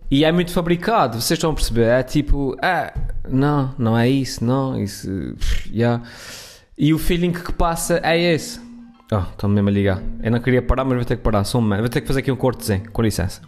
E 0.09 0.25
é 0.25 0.31
muito 0.31 0.51
fabricado, 0.51 1.21
vocês 1.21 1.37
estão 1.37 1.51
a 1.51 1.53
perceber? 1.53 1.83
É 1.83 2.01
tipo, 2.01 2.57
ah, 2.59 2.91
não, 3.29 3.75
não 3.77 3.95
é 3.95 4.09
isso, 4.09 4.43
não, 4.43 4.81
isso, 4.81 5.09
yeah. 5.71 6.03
E 6.75 6.91
o 6.91 6.97
feeling 6.97 7.31
que 7.31 7.53
passa 7.53 7.99
é 8.03 8.19
esse. 8.19 8.59
Oh, 9.11 9.19
estão 9.19 9.47
mesmo 9.47 9.69
a 9.69 9.71
ligar. 9.71 10.01
Eu 10.23 10.31
não 10.31 10.39
queria 10.39 10.63
parar, 10.63 10.83
mas 10.83 10.95
vou 10.95 11.05
ter 11.05 11.17
que 11.17 11.21
parar, 11.21 11.43
só 11.43 11.59
um. 11.59 11.69
Vou 11.69 11.87
ter 11.87 12.01
que 12.01 12.07
fazer 12.07 12.21
aqui 12.21 12.31
um 12.31 12.35
cortezinho, 12.35 12.89
com 12.91 13.01
licença. 13.03 13.41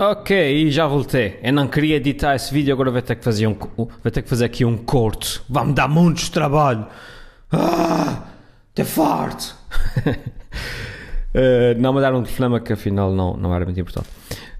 Ok, 0.00 0.70
já 0.70 0.86
voltei. 0.86 1.40
Eu 1.42 1.52
não 1.52 1.66
queria 1.66 1.96
editar 1.96 2.36
esse 2.36 2.54
vídeo, 2.54 2.72
agora 2.72 2.88
vou 2.88 3.02
ter 3.02 3.16
que 3.16 3.24
fazer 3.24 3.48
um, 3.48 3.56
vou 3.76 4.10
ter 4.12 4.22
que 4.22 4.28
fazer 4.28 4.44
aqui 4.44 4.64
um 4.64 4.76
corte. 4.76 5.40
Vai-me 5.48 5.72
dar 5.72 5.88
muito 5.88 6.30
trabalho. 6.30 6.86
Ah, 7.50 8.22
de 8.76 8.84
farto. 8.84 9.56
uh, 10.06 11.74
não 11.80 11.92
me 11.92 12.00
deram 12.00 12.18
um 12.18 12.22
telefonema 12.22 12.60
que 12.60 12.72
afinal 12.72 13.12
não, 13.12 13.36
não 13.36 13.52
era 13.52 13.64
muito 13.64 13.80
importante. 13.80 14.08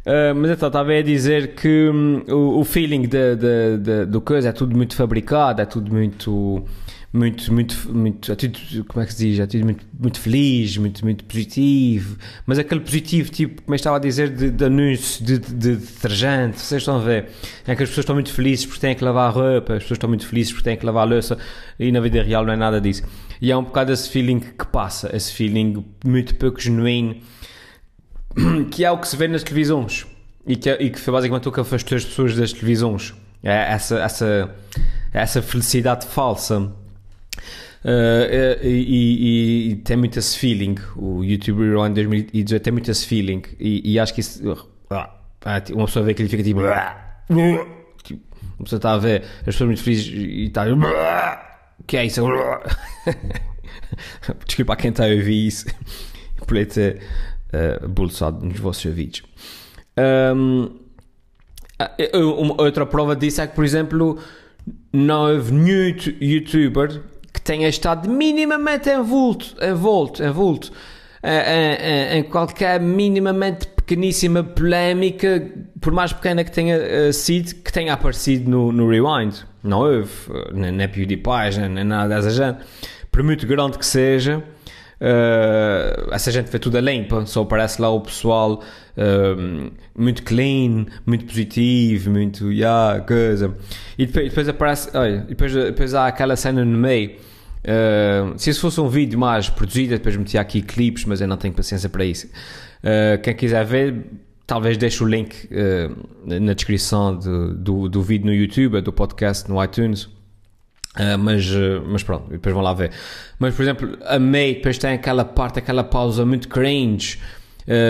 Uh, 0.04 0.34
mas 0.34 0.50
então, 0.50 0.66
estava 0.66 0.90
a 0.90 1.02
dizer 1.02 1.54
que 1.54 1.88
um, 1.88 2.24
o, 2.28 2.58
o, 2.58 2.64
feeling 2.64 3.02
de, 3.02 3.36
de, 3.36 3.78
de, 3.78 4.06
do 4.06 4.20
coisa 4.20 4.48
é 4.48 4.52
tudo 4.52 4.76
muito 4.76 4.96
fabricado, 4.96 5.62
é 5.62 5.66
tudo 5.66 5.92
muito 5.92 6.64
muito, 7.10 7.50
muito, 7.52 7.94
muito, 7.94 8.36
tudo, 8.36 8.84
como 8.84 9.02
é 9.02 9.06
que 9.06 9.14
se 9.14 9.34
diz, 9.34 9.48
tudo 9.48 9.64
muito, 9.64 9.86
muito 9.98 10.20
feliz, 10.20 10.76
muito, 10.76 11.02
muito 11.02 11.24
positivo, 11.24 12.18
mas 12.44 12.58
aquele 12.58 12.80
positivo, 12.80 13.30
tipo, 13.30 13.62
como 13.62 13.74
eu 13.74 13.76
estava 13.76 13.96
a 13.96 13.98
dizer, 13.98 14.28
de, 14.28 14.50
de 14.50 14.64
anúncio 14.64 15.24
de, 15.24 15.38
de, 15.38 15.54
de 15.54 15.76
detergente, 15.76 16.60
vocês 16.60 16.82
estão 16.82 16.96
a 16.96 17.00
ver, 17.00 17.30
é 17.66 17.74
que 17.74 17.82
as 17.82 17.88
pessoas 17.88 17.98
estão 18.04 18.14
muito 18.14 18.30
felizes 18.30 18.66
porque 18.66 18.80
têm 18.80 18.94
que 18.94 19.02
lavar 19.02 19.28
a 19.28 19.30
roupa, 19.30 19.74
as 19.74 19.82
pessoas 19.84 19.96
estão 19.96 20.08
muito 20.08 20.26
felizes 20.26 20.52
porque 20.52 20.68
têm 20.68 20.76
que 20.76 20.84
lavar 20.84 21.06
a 21.06 21.10
louça, 21.10 21.38
e 21.78 21.90
na 21.90 22.00
vida 22.00 22.22
real 22.22 22.44
não 22.44 22.52
é 22.52 22.56
nada 22.56 22.78
disso. 22.78 23.02
E 23.40 23.50
é 23.50 23.56
um 23.56 23.64
bocado 23.64 23.90
esse 23.90 24.10
feeling 24.10 24.40
que 24.40 24.66
passa, 24.66 25.14
esse 25.16 25.32
feeling 25.32 25.86
muito 26.04 26.34
pouco 26.34 26.60
genuíno, 26.60 27.16
que 28.70 28.84
é 28.84 28.90
o 28.90 28.98
que 28.98 29.08
se 29.08 29.16
vê 29.16 29.26
nas 29.28 29.42
televisões, 29.42 30.06
e 30.46 30.56
que, 30.56 30.68
é, 30.68 30.82
e 30.82 30.90
que 30.90 31.00
foi 31.00 31.14
basicamente 31.14 31.48
o 31.48 31.52
que 31.52 31.60
afastou 31.60 31.96
as 31.96 32.04
pessoas 32.04 32.36
das 32.36 32.52
televisões. 32.52 33.14
É 33.42 33.72
essa, 33.72 33.98
essa, 34.00 34.54
essa 35.12 35.40
felicidade 35.40 36.06
falsa 36.06 36.72
Uh, 37.84 38.62
e, 38.62 38.68
e, 38.68 39.70
e, 39.70 39.76
tem 39.76 39.96
muito 39.96 40.18
esse 40.18 40.36
feeling. 40.36 40.76
O 40.96 41.22
YouTube 41.22 41.60
Rewind 41.60 41.94
2018 41.94 42.62
tem 42.62 42.72
muito 42.72 42.90
esse 42.90 43.06
feeling. 43.06 43.42
E, 43.58 43.92
e 43.92 43.98
acho 43.98 44.14
que 44.14 44.20
isso. 44.20 44.50
Uh, 44.50 44.56
uma 45.74 45.86
pessoa 45.86 46.04
vê 46.04 46.14
que 46.14 46.22
ele 46.22 46.28
fica 46.28 46.42
tipo. 46.42 46.60
tipo 48.02 48.20
uma 48.58 48.64
pessoa 48.64 48.78
está 48.78 48.92
a 48.92 48.98
ver 48.98 49.22
as 49.40 49.44
pessoas 49.44 49.68
muito 49.68 49.82
felizes 49.82 50.12
e 50.12 50.46
está. 50.46 50.64
que 51.86 51.96
é 51.96 52.04
isso? 52.04 52.22
Desculpa 54.46 54.76
quem 54.76 54.90
está 54.90 55.04
a 55.04 55.08
ouvir 55.08 55.46
isso 55.46 55.66
por 56.46 56.56
ele 56.56 56.66
ter 56.66 57.00
uh, 57.52 57.88
bolsado 57.88 58.44
nos 58.44 58.58
vossos 58.58 58.92
vídeos. 58.92 59.26
Um, 60.36 60.76
outra 62.58 62.84
prova 62.84 63.14
disso 63.14 63.40
é 63.40 63.46
que, 63.46 63.54
por 63.54 63.64
exemplo, 63.64 64.18
não 64.92 65.32
houve 65.32 65.52
nenhum 65.52 65.94
youtuber 66.20 67.00
tenha 67.48 67.66
estado 67.66 68.10
minimamente 68.10 68.90
envolto, 68.90 69.56
envolto, 69.64 70.22
envolto 70.22 70.70
em, 71.22 72.18
em, 72.18 72.22
qualquer 72.24 72.78
minimamente 72.78 73.66
pequeníssima 73.68 74.44
polémica, 74.44 75.50
por 75.80 75.90
mais 75.90 76.12
pequena 76.12 76.44
que 76.44 76.52
tenha 76.52 77.10
sido, 77.10 77.54
que 77.54 77.72
tenha 77.72 77.94
aparecido 77.94 78.50
no, 78.50 78.70
no 78.70 78.86
Rewind. 78.86 79.34
Não 79.64 79.80
houve, 79.80 80.12
nem, 80.52 80.70
nem 80.72 80.86
PewDiePie, 80.86 81.58
nem 81.70 81.84
nada 81.84 82.16
dessa 82.16 82.30
gente. 82.30 82.58
Por 83.10 83.22
muito 83.22 83.46
grande 83.46 83.78
que 83.78 83.86
seja, 83.86 84.44
uh, 85.00 86.12
essa 86.12 86.30
gente 86.30 86.50
vê 86.50 86.58
tudo 86.58 86.76
a 86.76 86.82
limpa, 86.82 87.24
só 87.24 87.44
aparece 87.44 87.80
lá 87.80 87.88
o 87.88 88.02
pessoal 88.02 88.62
uh, 88.62 89.72
muito 89.96 90.22
clean, 90.22 90.84
muito 91.06 91.24
positivo, 91.24 92.10
muito, 92.10 92.52
yeah, 92.52 93.00
coisa. 93.00 93.56
E 93.96 94.04
depois, 94.04 94.28
depois 94.28 94.48
aparece, 94.50 94.90
olha, 94.94 95.20
depois, 95.20 95.54
depois 95.54 95.94
há 95.94 96.08
aquela 96.08 96.36
cena 96.36 96.62
no 96.62 96.76
meio 96.76 97.26
Uh, 97.64 98.38
se 98.38 98.50
isso 98.50 98.60
fosse 98.60 98.80
um 98.80 98.88
vídeo 98.88 99.18
mais 99.18 99.48
produzido, 99.48 99.90
depois 99.90 100.16
metia 100.16 100.40
aqui 100.40 100.62
clipes, 100.62 101.04
mas 101.04 101.20
eu 101.20 101.28
não 101.28 101.36
tenho 101.36 101.54
paciência 101.54 101.88
para 101.88 102.04
isso. 102.04 102.26
Uh, 102.26 103.20
quem 103.22 103.34
quiser 103.34 103.64
ver, 103.64 104.06
talvez 104.46 104.76
deixe 104.76 105.02
o 105.02 105.06
link 105.06 105.46
uh, 105.46 106.40
na 106.40 106.52
descrição 106.52 107.18
de, 107.18 107.54
do, 107.54 107.88
do 107.88 108.02
vídeo 108.02 108.26
no 108.26 108.34
YouTube, 108.34 108.80
do 108.80 108.92
podcast 108.92 109.50
no 109.50 109.62
iTunes. 109.62 110.08
mas, 111.20 111.46
mas 111.86 112.02
pronto, 112.02 112.30
depois 112.30 112.54
vão 112.54 112.62
lá 112.62 112.72
ver. 112.72 112.90
Mas, 113.38 113.54
por 113.54 113.62
exemplo, 113.62 113.98
a 114.04 114.18
May 114.18 114.54
depois 114.54 114.78
tem 114.78 114.94
aquela 114.94 115.24
parte, 115.24 115.58
aquela 115.58 115.84
pausa 115.84 116.24
muito 116.24 116.48
cringe, 116.48 117.18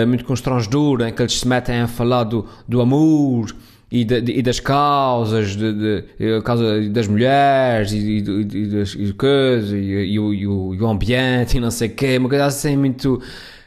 muito 0.07 0.23
constrangedora, 0.25 1.09
em 1.09 1.13
que 1.13 1.21
eles 1.21 1.39
se 1.39 1.47
metem 1.47 1.79
a 1.79 1.87
falar 1.87 2.25
do, 2.25 2.45
do 2.67 2.81
amor 2.81 3.47
e, 3.91 4.03
de, 4.03 4.21
de, 4.21 4.31
e 4.33 4.41
das 4.41 4.59
causas, 4.59 5.55
de, 5.55 5.73
de, 5.73 6.41
causa 6.43 6.87
das 6.89 7.07
mulheres 7.07 7.91
e, 7.91 8.17
e, 8.17 8.67
das 8.67 8.93
e, 8.93 9.13
coisa, 9.13 9.75
e, 9.75 10.19
o, 10.19 10.33
e, 10.33 10.47
o, 10.47 10.75
e 10.75 10.81
o 10.81 10.87
ambiente 10.87 11.57
e 11.57 11.59
não 11.59 11.71
sei 11.71 11.89
o 11.89 11.95
quê, 11.95 12.17
uma 12.17 12.29
coisa 12.29 12.45
assim 12.45 12.77
muito. 12.77 13.21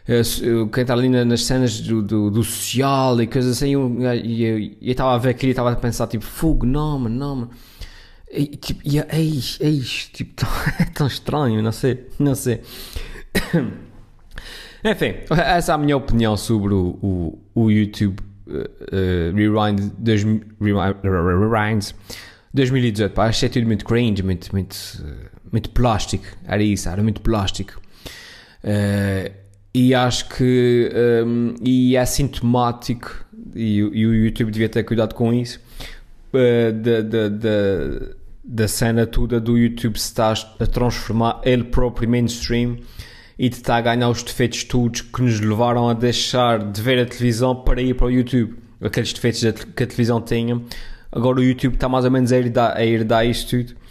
Eh, 0.07 0.23
quem 0.73 0.83
está 0.83 0.95
ali 0.95 1.09
nas 1.09 1.45
cenas 1.45 1.81
do, 1.81 2.02
do, 2.02 2.31
do 2.31 2.43
social 2.43 3.21
e 3.21 3.26
coisas 3.26 3.57
assim, 3.57 3.75
e 4.25 4.76
eu 4.81 4.93
estava 4.93 5.14
a 5.14 5.19
ver 5.19 5.31
aquilo 5.31 5.50
e 5.50 5.52
estava 5.52 5.73
a 5.73 5.76
pensar, 5.76 6.07
tipo, 6.07 6.25
fogo, 6.25 6.67
não, 6.67 6.99
mano, 7.00 7.17
não, 7.17 7.37
mano. 7.37 7.50
E, 8.31 8.47
tipo, 8.47 8.81
e, 8.85 8.99
eis, 9.17 9.59
eis, 9.61 10.09
tipo, 10.12 10.35
tão, 10.37 10.49
é 10.79 10.85
tão 10.87 11.07
estranho, 11.07 11.62
não 11.62 11.73
sei, 11.73 12.07
não 12.19 12.35
sei. 12.35 12.61
Enfim, 14.85 15.14
essa 15.31 15.73
é 15.73 15.75
a 15.75 15.79
minha 15.79 15.97
opinião 15.97 16.37
sobre 16.37 16.75
o, 16.75 16.99
o, 17.00 17.38
o 17.55 17.71
YouTube 17.71 18.21
uh, 18.53 19.35
Rewind, 19.35 19.93
dois, 19.99 20.23
Rewind 20.61 21.95
2018, 22.55 23.13
pá, 23.13 23.27
achei 23.27 23.49
tudo 23.49 23.67
muito 23.67 23.85
cringe, 23.85 24.23
muito, 24.23 24.53
muito, 24.53 24.77
muito 25.51 25.71
plástico, 25.71 26.25
era 26.47 26.63
isso, 26.63 26.89
era 26.89 27.03
muito 27.03 27.21
plástico. 27.21 27.81
Uh, 28.63 29.43
e 29.75 29.95
acho 29.95 30.29
que 30.29 30.91
um, 31.27 31.55
e 31.63 31.97
é 31.97 32.05
sintomático 32.05 33.25
e, 33.55 33.79
e, 33.79 34.07
o 34.07 34.15
YouTube 34.15 34.51
devia 34.51 34.69
ter 34.69 34.85
cuidado 34.85 35.15
com 35.15 35.33
isso 35.33 35.61
uh, 36.35 36.73
da, 36.73 37.01
da, 37.01 37.29
da, 37.29 38.15
da 38.45 38.69
cena 38.69 39.07
toda 39.07 39.41
do 39.41 39.57
YouTube 39.57 39.99
se 39.99 40.09
está 40.09 40.33
a 40.33 40.67
transformar 40.67 41.41
ele 41.43 41.65
próprio 41.65 42.09
mainstream 42.09 42.79
e 43.43 43.49
de 43.49 43.57
estar 43.57 43.75
a 43.75 43.81
ganhar 43.81 44.09
os 44.09 44.23
defeitos 44.23 44.63
todos 44.63 45.01
que 45.01 45.21
nos 45.21 45.41
levaram 45.41 45.89
a 45.89 45.95
deixar 45.95 46.61
de 46.71 46.81
ver 46.81 47.01
a 47.01 47.05
televisão 47.05 47.57
para 47.57 47.83
ir 47.83 47.95
para 47.95 48.07
o 48.07 48.11
YouTube 48.11 48.55
aqueles 48.81 49.13
defeitos 49.13 49.41
que 49.75 49.83
a 49.83 49.87
televisão 49.87 50.21
tinha 50.21 50.63
agora 51.11 51.41
o 51.41 51.43
YouTube 51.43 51.75
está 51.75 51.89
mais 51.89 52.05
ou 52.05 52.11
menos 52.13 52.31
a 52.31 52.37
herdar, 52.39 52.77
a 52.77 52.85
herdar 52.85 53.27
isto 53.27 53.51
tudo 53.51 53.83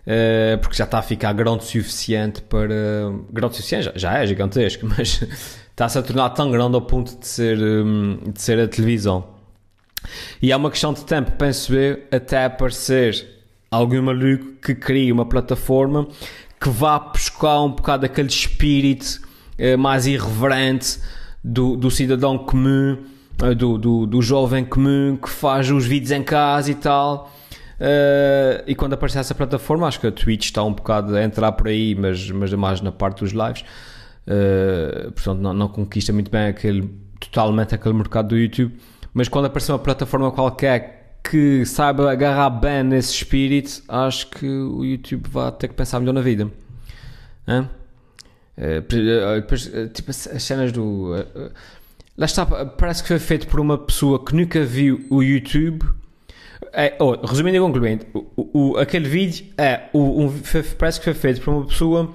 Uh, 0.00 0.58
porque 0.58 0.74
já 0.74 0.84
está 0.84 0.98
a 0.98 1.02
ficar 1.02 1.32
grande 1.34 1.58
o 1.58 1.62
suficiente 1.62 2.40
para. 2.42 2.74
Grande 3.30 3.52
o 3.52 3.56
suficiente, 3.56 3.84
já, 3.84 3.92
já 3.94 4.18
é 4.18 4.26
gigantesco, 4.26 4.86
mas 4.96 5.22
está-se 5.68 5.98
a 5.98 6.02
tornar 6.02 6.30
tão 6.30 6.50
grande 6.50 6.74
ao 6.74 6.80
ponto 6.82 7.18
de 7.20 7.26
ser, 7.26 7.58
um, 7.58 8.18
de 8.32 8.40
ser 8.40 8.58
a 8.58 8.66
televisão. 8.66 9.28
E 10.40 10.50
é 10.50 10.56
uma 10.56 10.70
questão 10.70 10.94
de 10.94 11.04
tempo, 11.04 11.32
penso 11.32 11.74
eu, 11.74 12.00
até 12.10 12.46
aparecer 12.46 13.28
algum 13.70 14.02
maluco 14.02 14.46
que 14.62 14.74
crie 14.74 15.12
uma 15.12 15.26
plataforma 15.26 16.08
que 16.60 16.68
vá 16.68 16.98
buscar 16.98 17.62
um 17.62 17.70
bocado 17.70 18.04
aquele 18.04 18.28
espírito 18.28 19.20
uh, 19.58 19.78
mais 19.78 20.06
irreverente 20.06 20.98
do, 21.42 21.76
do 21.76 21.90
cidadão 21.90 22.36
comum, 22.36 22.98
uh, 23.42 23.54
do, 23.54 23.78
do, 23.78 24.06
do 24.06 24.20
jovem 24.20 24.64
comum 24.64 25.16
que 25.16 25.28
faz 25.28 25.70
os 25.70 25.86
vídeos 25.86 26.10
em 26.10 26.22
casa 26.22 26.70
e 26.70 26.74
tal 26.74 27.30
Uh, 27.80 28.60
e 28.66 28.74
quando 28.74 28.92
aparecer 28.92 29.20
essa 29.20 29.34
plataforma, 29.34 29.88
acho 29.88 29.98
que 29.98 30.06
a 30.06 30.12
Twitch 30.12 30.44
está 30.44 30.62
um 30.62 30.74
bocado 30.74 31.16
a 31.16 31.24
entrar 31.24 31.50
por 31.52 31.68
aí, 31.68 31.94
mas, 31.94 32.30
mas 32.30 32.52
mais 32.52 32.82
na 32.82 32.92
parte 32.92 33.20
dos 33.20 33.32
lives. 33.32 33.64
Uh, 34.26 35.10
portanto, 35.12 35.40
não, 35.40 35.54
não, 35.54 35.66
conquista 35.66 36.12
muito 36.12 36.30
bem 36.30 36.48
aquele, 36.48 36.94
totalmente 37.18 37.74
aquele 37.74 37.94
mercado 37.94 38.28
do 38.28 38.36
YouTube. 38.36 38.76
Mas 39.14 39.28
quando 39.28 39.46
aparecer 39.46 39.72
uma 39.72 39.78
plataforma 39.78 40.30
qualquer 40.30 40.99
que 41.22 41.64
saiba 41.64 42.10
agarrar 42.10 42.50
bem 42.50 42.82
nesse 42.82 43.12
espírito, 43.12 43.82
acho 43.88 44.28
que 44.28 44.46
o 44.46 44.84
YouTube 44.84 45.28
vai 45.28 45.52
ter 45.52 45.68
que 45.68 45.74
pensar 45.74 46.00
melhor 46.00 46.12
na 46.12 46.20
vida. 46.20 46.50
Uh, 47.46 49.40
depois, 49.40 49.70
tipo, 49.94 50.10
as 50.10 50.42
cenas 50.42 50.72
do. 50.72 51.14
lá 52.16 52.26
está, 52.26 52.44
parece 52.44 53.02
que 53.02 53.08
foi 53.08 53.18
feito 53.18 53.46
por 53.46 53.60
uma 53.60 53.78
pessoa 53.78 54.24
que 54.24 54.34
nunca 54.34 54.64
viu 54.64 55.04
o 55.10 55.22
YouTube 55.22 55.84
é, 56.72 56.94
oh, 56.98 57.14
resumindo 57.26 57.56
e 57.56 57.60
concluindo, 57.60 58.06
o, 58.14 58.50
o, 58.52 58.76
aquele 58.78 59.08
vídeo 59.08 59.46
é 59.56 59.88
o, 59.92 60.24
um, 60.24 60.40
parece 60.78 60.98
que 60.98 61.04
foi 61.04 61.14
feito 61.14 61.40
por 61.40 61.52
uma 61.52 61.66
pessoa 61.66 62.14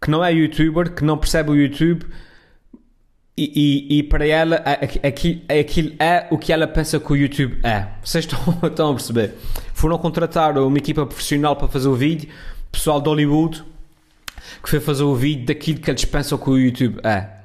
que 0.00 0.10
não 0.10 0.24
é 0.24 0.32
youtuber, 0.32 0.92
que 0.92 1.04
não 1.04 1.16
percebe 1.18 1.50
o 1.50 1.54
YouTube 1.54 2.04
e, 3.38 3.98
e, 3.98 4.02
para 4.02 4.26
ela 4.26 4.56
aquilo, 5.02 5.42
aquilo 5.48 5.92
é 5.98 6.26
o 6.30 6.38
que 6.38 6.52
ela 6.52 6.66
pensa 6.66 6.98
que 6.98 7.12
o 7.12 7.16
YouTube 7.16 7.58
é. 7.62 7.86
Vocês 8.02 8.24
estão, 8.26 8.40
estão 8.66 8.90
a 8.90 8.94
perceber? 8.94 9.34
Foram 9.74 9.98
contratar 9.98 10.56
uma 10.56 10.78
equipa 10.78 11.04
profissional 11.04 11.54
para 11.54 11.68
fazer 11.68 11.88
o 11.88 11.94
vídeo, 11.94 12.30
pessoal 12.72 12.98
de 12.98 13.08
Hollywood, 13.08 13.62
que 14.62 14.70
foi 14.70 14.80
fazer 14.80 15.02
o 15.02 15.14
vídeo 15.14 15.44
daquilo 15.44 15.80
que 15.80 15.90
eles 15.90 16.06
pensam 16.06 16.38
que 16.38 16.48
o 16.48 16.56
YouTube 16.56 16.98
é. 17.04 17.36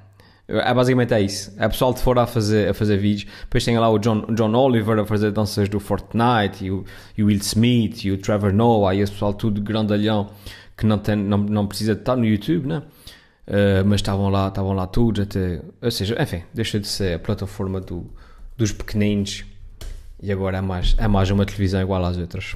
É 0.47 0.73
basicamente 0.73 1.13
é 1.13 1.21
isso. 1.21 1.53
É 1.57 1.67
pessoal 1.67 1.93
de 1.93 2.01
fora 2.01 2.23
a 2.23 2.27
fazer, 2.27 2.69
a 2.69 2.73
fazer 2.73 2.97
vídeos. 2.97 3.29
Depois 3.41 3.63
tem 3.63 3.77
lá 3.77 3.89
o 3.89 3.99
John, 3.99 4.25
John 4.33 4.53
Oliver 4.53 4.99
a 4.99 5.05
fazer 5.05 5.31
danças 5.31 5.67
do 5.67 5.79
Fortnite, 5.79 6.65
e 6.65 6.71
o, 6.71 6.85
e 7.17 7.23
o 7.23 7.27
Will 7.27 7.39
Smith, 7.39 8.05
e 8.05 8.11
o 8.11 8.17
Trevor 8.17 8.53
Noah, 8.53 8.95
e 8.95 9.01
esse 9.01 9.11
pessoal 9.11 9.33
tudo 9.33 9.61
grandalhão 9.61 10.29
que 10.77 10.85
não, 10.85 10.97
tem, 10.97 11.15
não, 11.15 11.37
não 11.37 11.67
precisa 11.67 11.95
de 11.95 12.01
estar 12.01 12.15
no 12.15 12.25
YouTube, 12.25 12.67
né? 12.67 12.81
Uh, 13.51 13.83
mas 13.85 13.95
estavam 13.99 14.29
lá, 14.29 14.47
estavam 14.47 14.71
lá 14.71 14.87
todos 14.87 15.23
até. 15.23 15.61
Ou 15.81 15.91
seja, 15.91 16.15
enfim, 16.23 16.41
deixa 16.53 16.79
de 16.79 16.87
ser 16.87 17.15
a 17.15 17.19
plataforma 17.19 17.81
do, 17.81 18.09
dos 18.55 18.71
pequeninos 18.71 19.43
e 20.21 20.31
agora 20.31 20.59
é 20.59 20.61
mais, 20.61 20.95
é 20.97 21.07
mais 21.07 21.29
uma 21.31 21.45
televisão 21.45 21.81
igual 21.81 22.03
às 22.05 22.15
outras. 22.15 22.55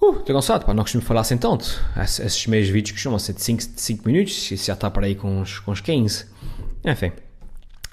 Uh, 0.00 0.18
estou 0.18 0.34
cansado, 0.34 0.66
pá, 0.66 0.74
não 0.74 0.82
costumo 0.82 1.04
falar 1.04 1.20
assim 1.20 1.36
tanto. 1.36 1.80
Esses 1.96 2.46
meios 2.48 2.68
vídeos 2.68 2.92
costumam 2.92 3.18
ser 3.20 3.34
de 3.34 3.42
5, 3.42 3.62
5 3.76 4.08
minutos, 4.08 4.50
e 4.50 4.56
já 4.56 4.72
está 4.72 4.90
para 4.90 5.06
aí 5.06 5.14
com 5.14 5.40
uns, 5.40 5.60
com 5.60 5.70
uns 5.70 5.80
15. 5.80 6.26
Enfim. 6.84 7.12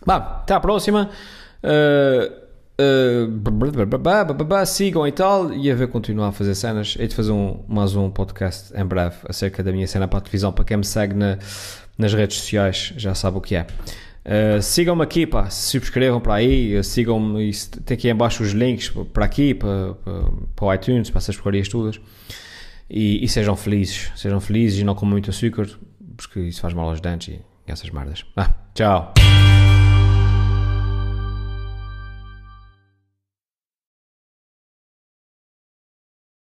Bah, 0.05 0.39
até 0.41 0.55
à 0.55 0.60
próxima. 0.60 1.12
Uh, 1.63 2.40
uh, 2.82 4.65
sigam 4.65 5.08
e 5.08 5.12
tal. 5.12 5.54
E 5.54 5.70
a 5.70 5.76
ver 5.76 5.88
continuar 5.88 6.30
a 6.30 6.32
fazer 6.32 6.56
cenas. 6.56 6.96
Hei 7.00 7.08
de 7.08 7.15
fazer 7.15 7.32
um, 7.32 7.63
mais 7.67 7.96
um 7.96 8.10
podcast 8.10 8.74
em 8.76 8.86
breve 8.86 9.15
acerca 9.28 9.63
da 9.63 9.72
minha 9.72 9.88
cena 9.88 10.08
para 10.08 10.20
a 10.20 10.22
televisão. 10.22 10.52
Para 10.52 10.65
quem 10.65 10.78
me 10.78 10.86
segue 10.86 11.13
na, 11.13 11.38
nas 11.98 12.13
redes 12.13 12.38
sociais, 12.38 12.94
já 12.98 13.13
sabe 13.13 13.38
o 13.38 13.41
que 13.41 13.56
é. 13.56 13.67
Uh, 14.24 14.62
sigam-me 14.62 15.02
aqui, 15.02 15.26
pá, 15.26 15.50
subscrevam 15.50 16.22
para 16.22 16.36
aí, 16.36 16.84
sigam-me, 16.84 17.52
tem 17.86 17.96
aqui 17.96 18.08
em 18.08 18.15
baixo 18.15 18.44
os 18.44 18.52
links 18.52 18.89
para 19.12 19.26
aqui, 19.26 19.56
para, 19.56 19.96
para, 19.96 20.24
para 20.56 20.65
o 20.65 20.74
iTunes, 20.74 21.10
para 21.10 21.17
essas 21.17 21.36
porcarias 21.36 21.67
todas. 21.67 22.00
E, 22.88 23.24
e, 23.24 23.28
sejam 23.28 23.56
felizes, 23.56 24.12
sejam 24.15 24.39
felizes 24.39 24.80
e 24.80 24.84
não 24.84 24.94
comam 24.94 25.13
muito 25.13 25.30
açúcar, 25.30 25.67
porque 26.15 26.41
isso 26.41 26.62
faz 26.62 26.74
mal 26.74 26.89
aos 26.89 27.00
dentes 27.00 27.30
e 27.34 27.41
essas 27.65 27.89
merdas. 27.89 28.26
Ah, 28.36 28.54
tchau! 28.76 29.13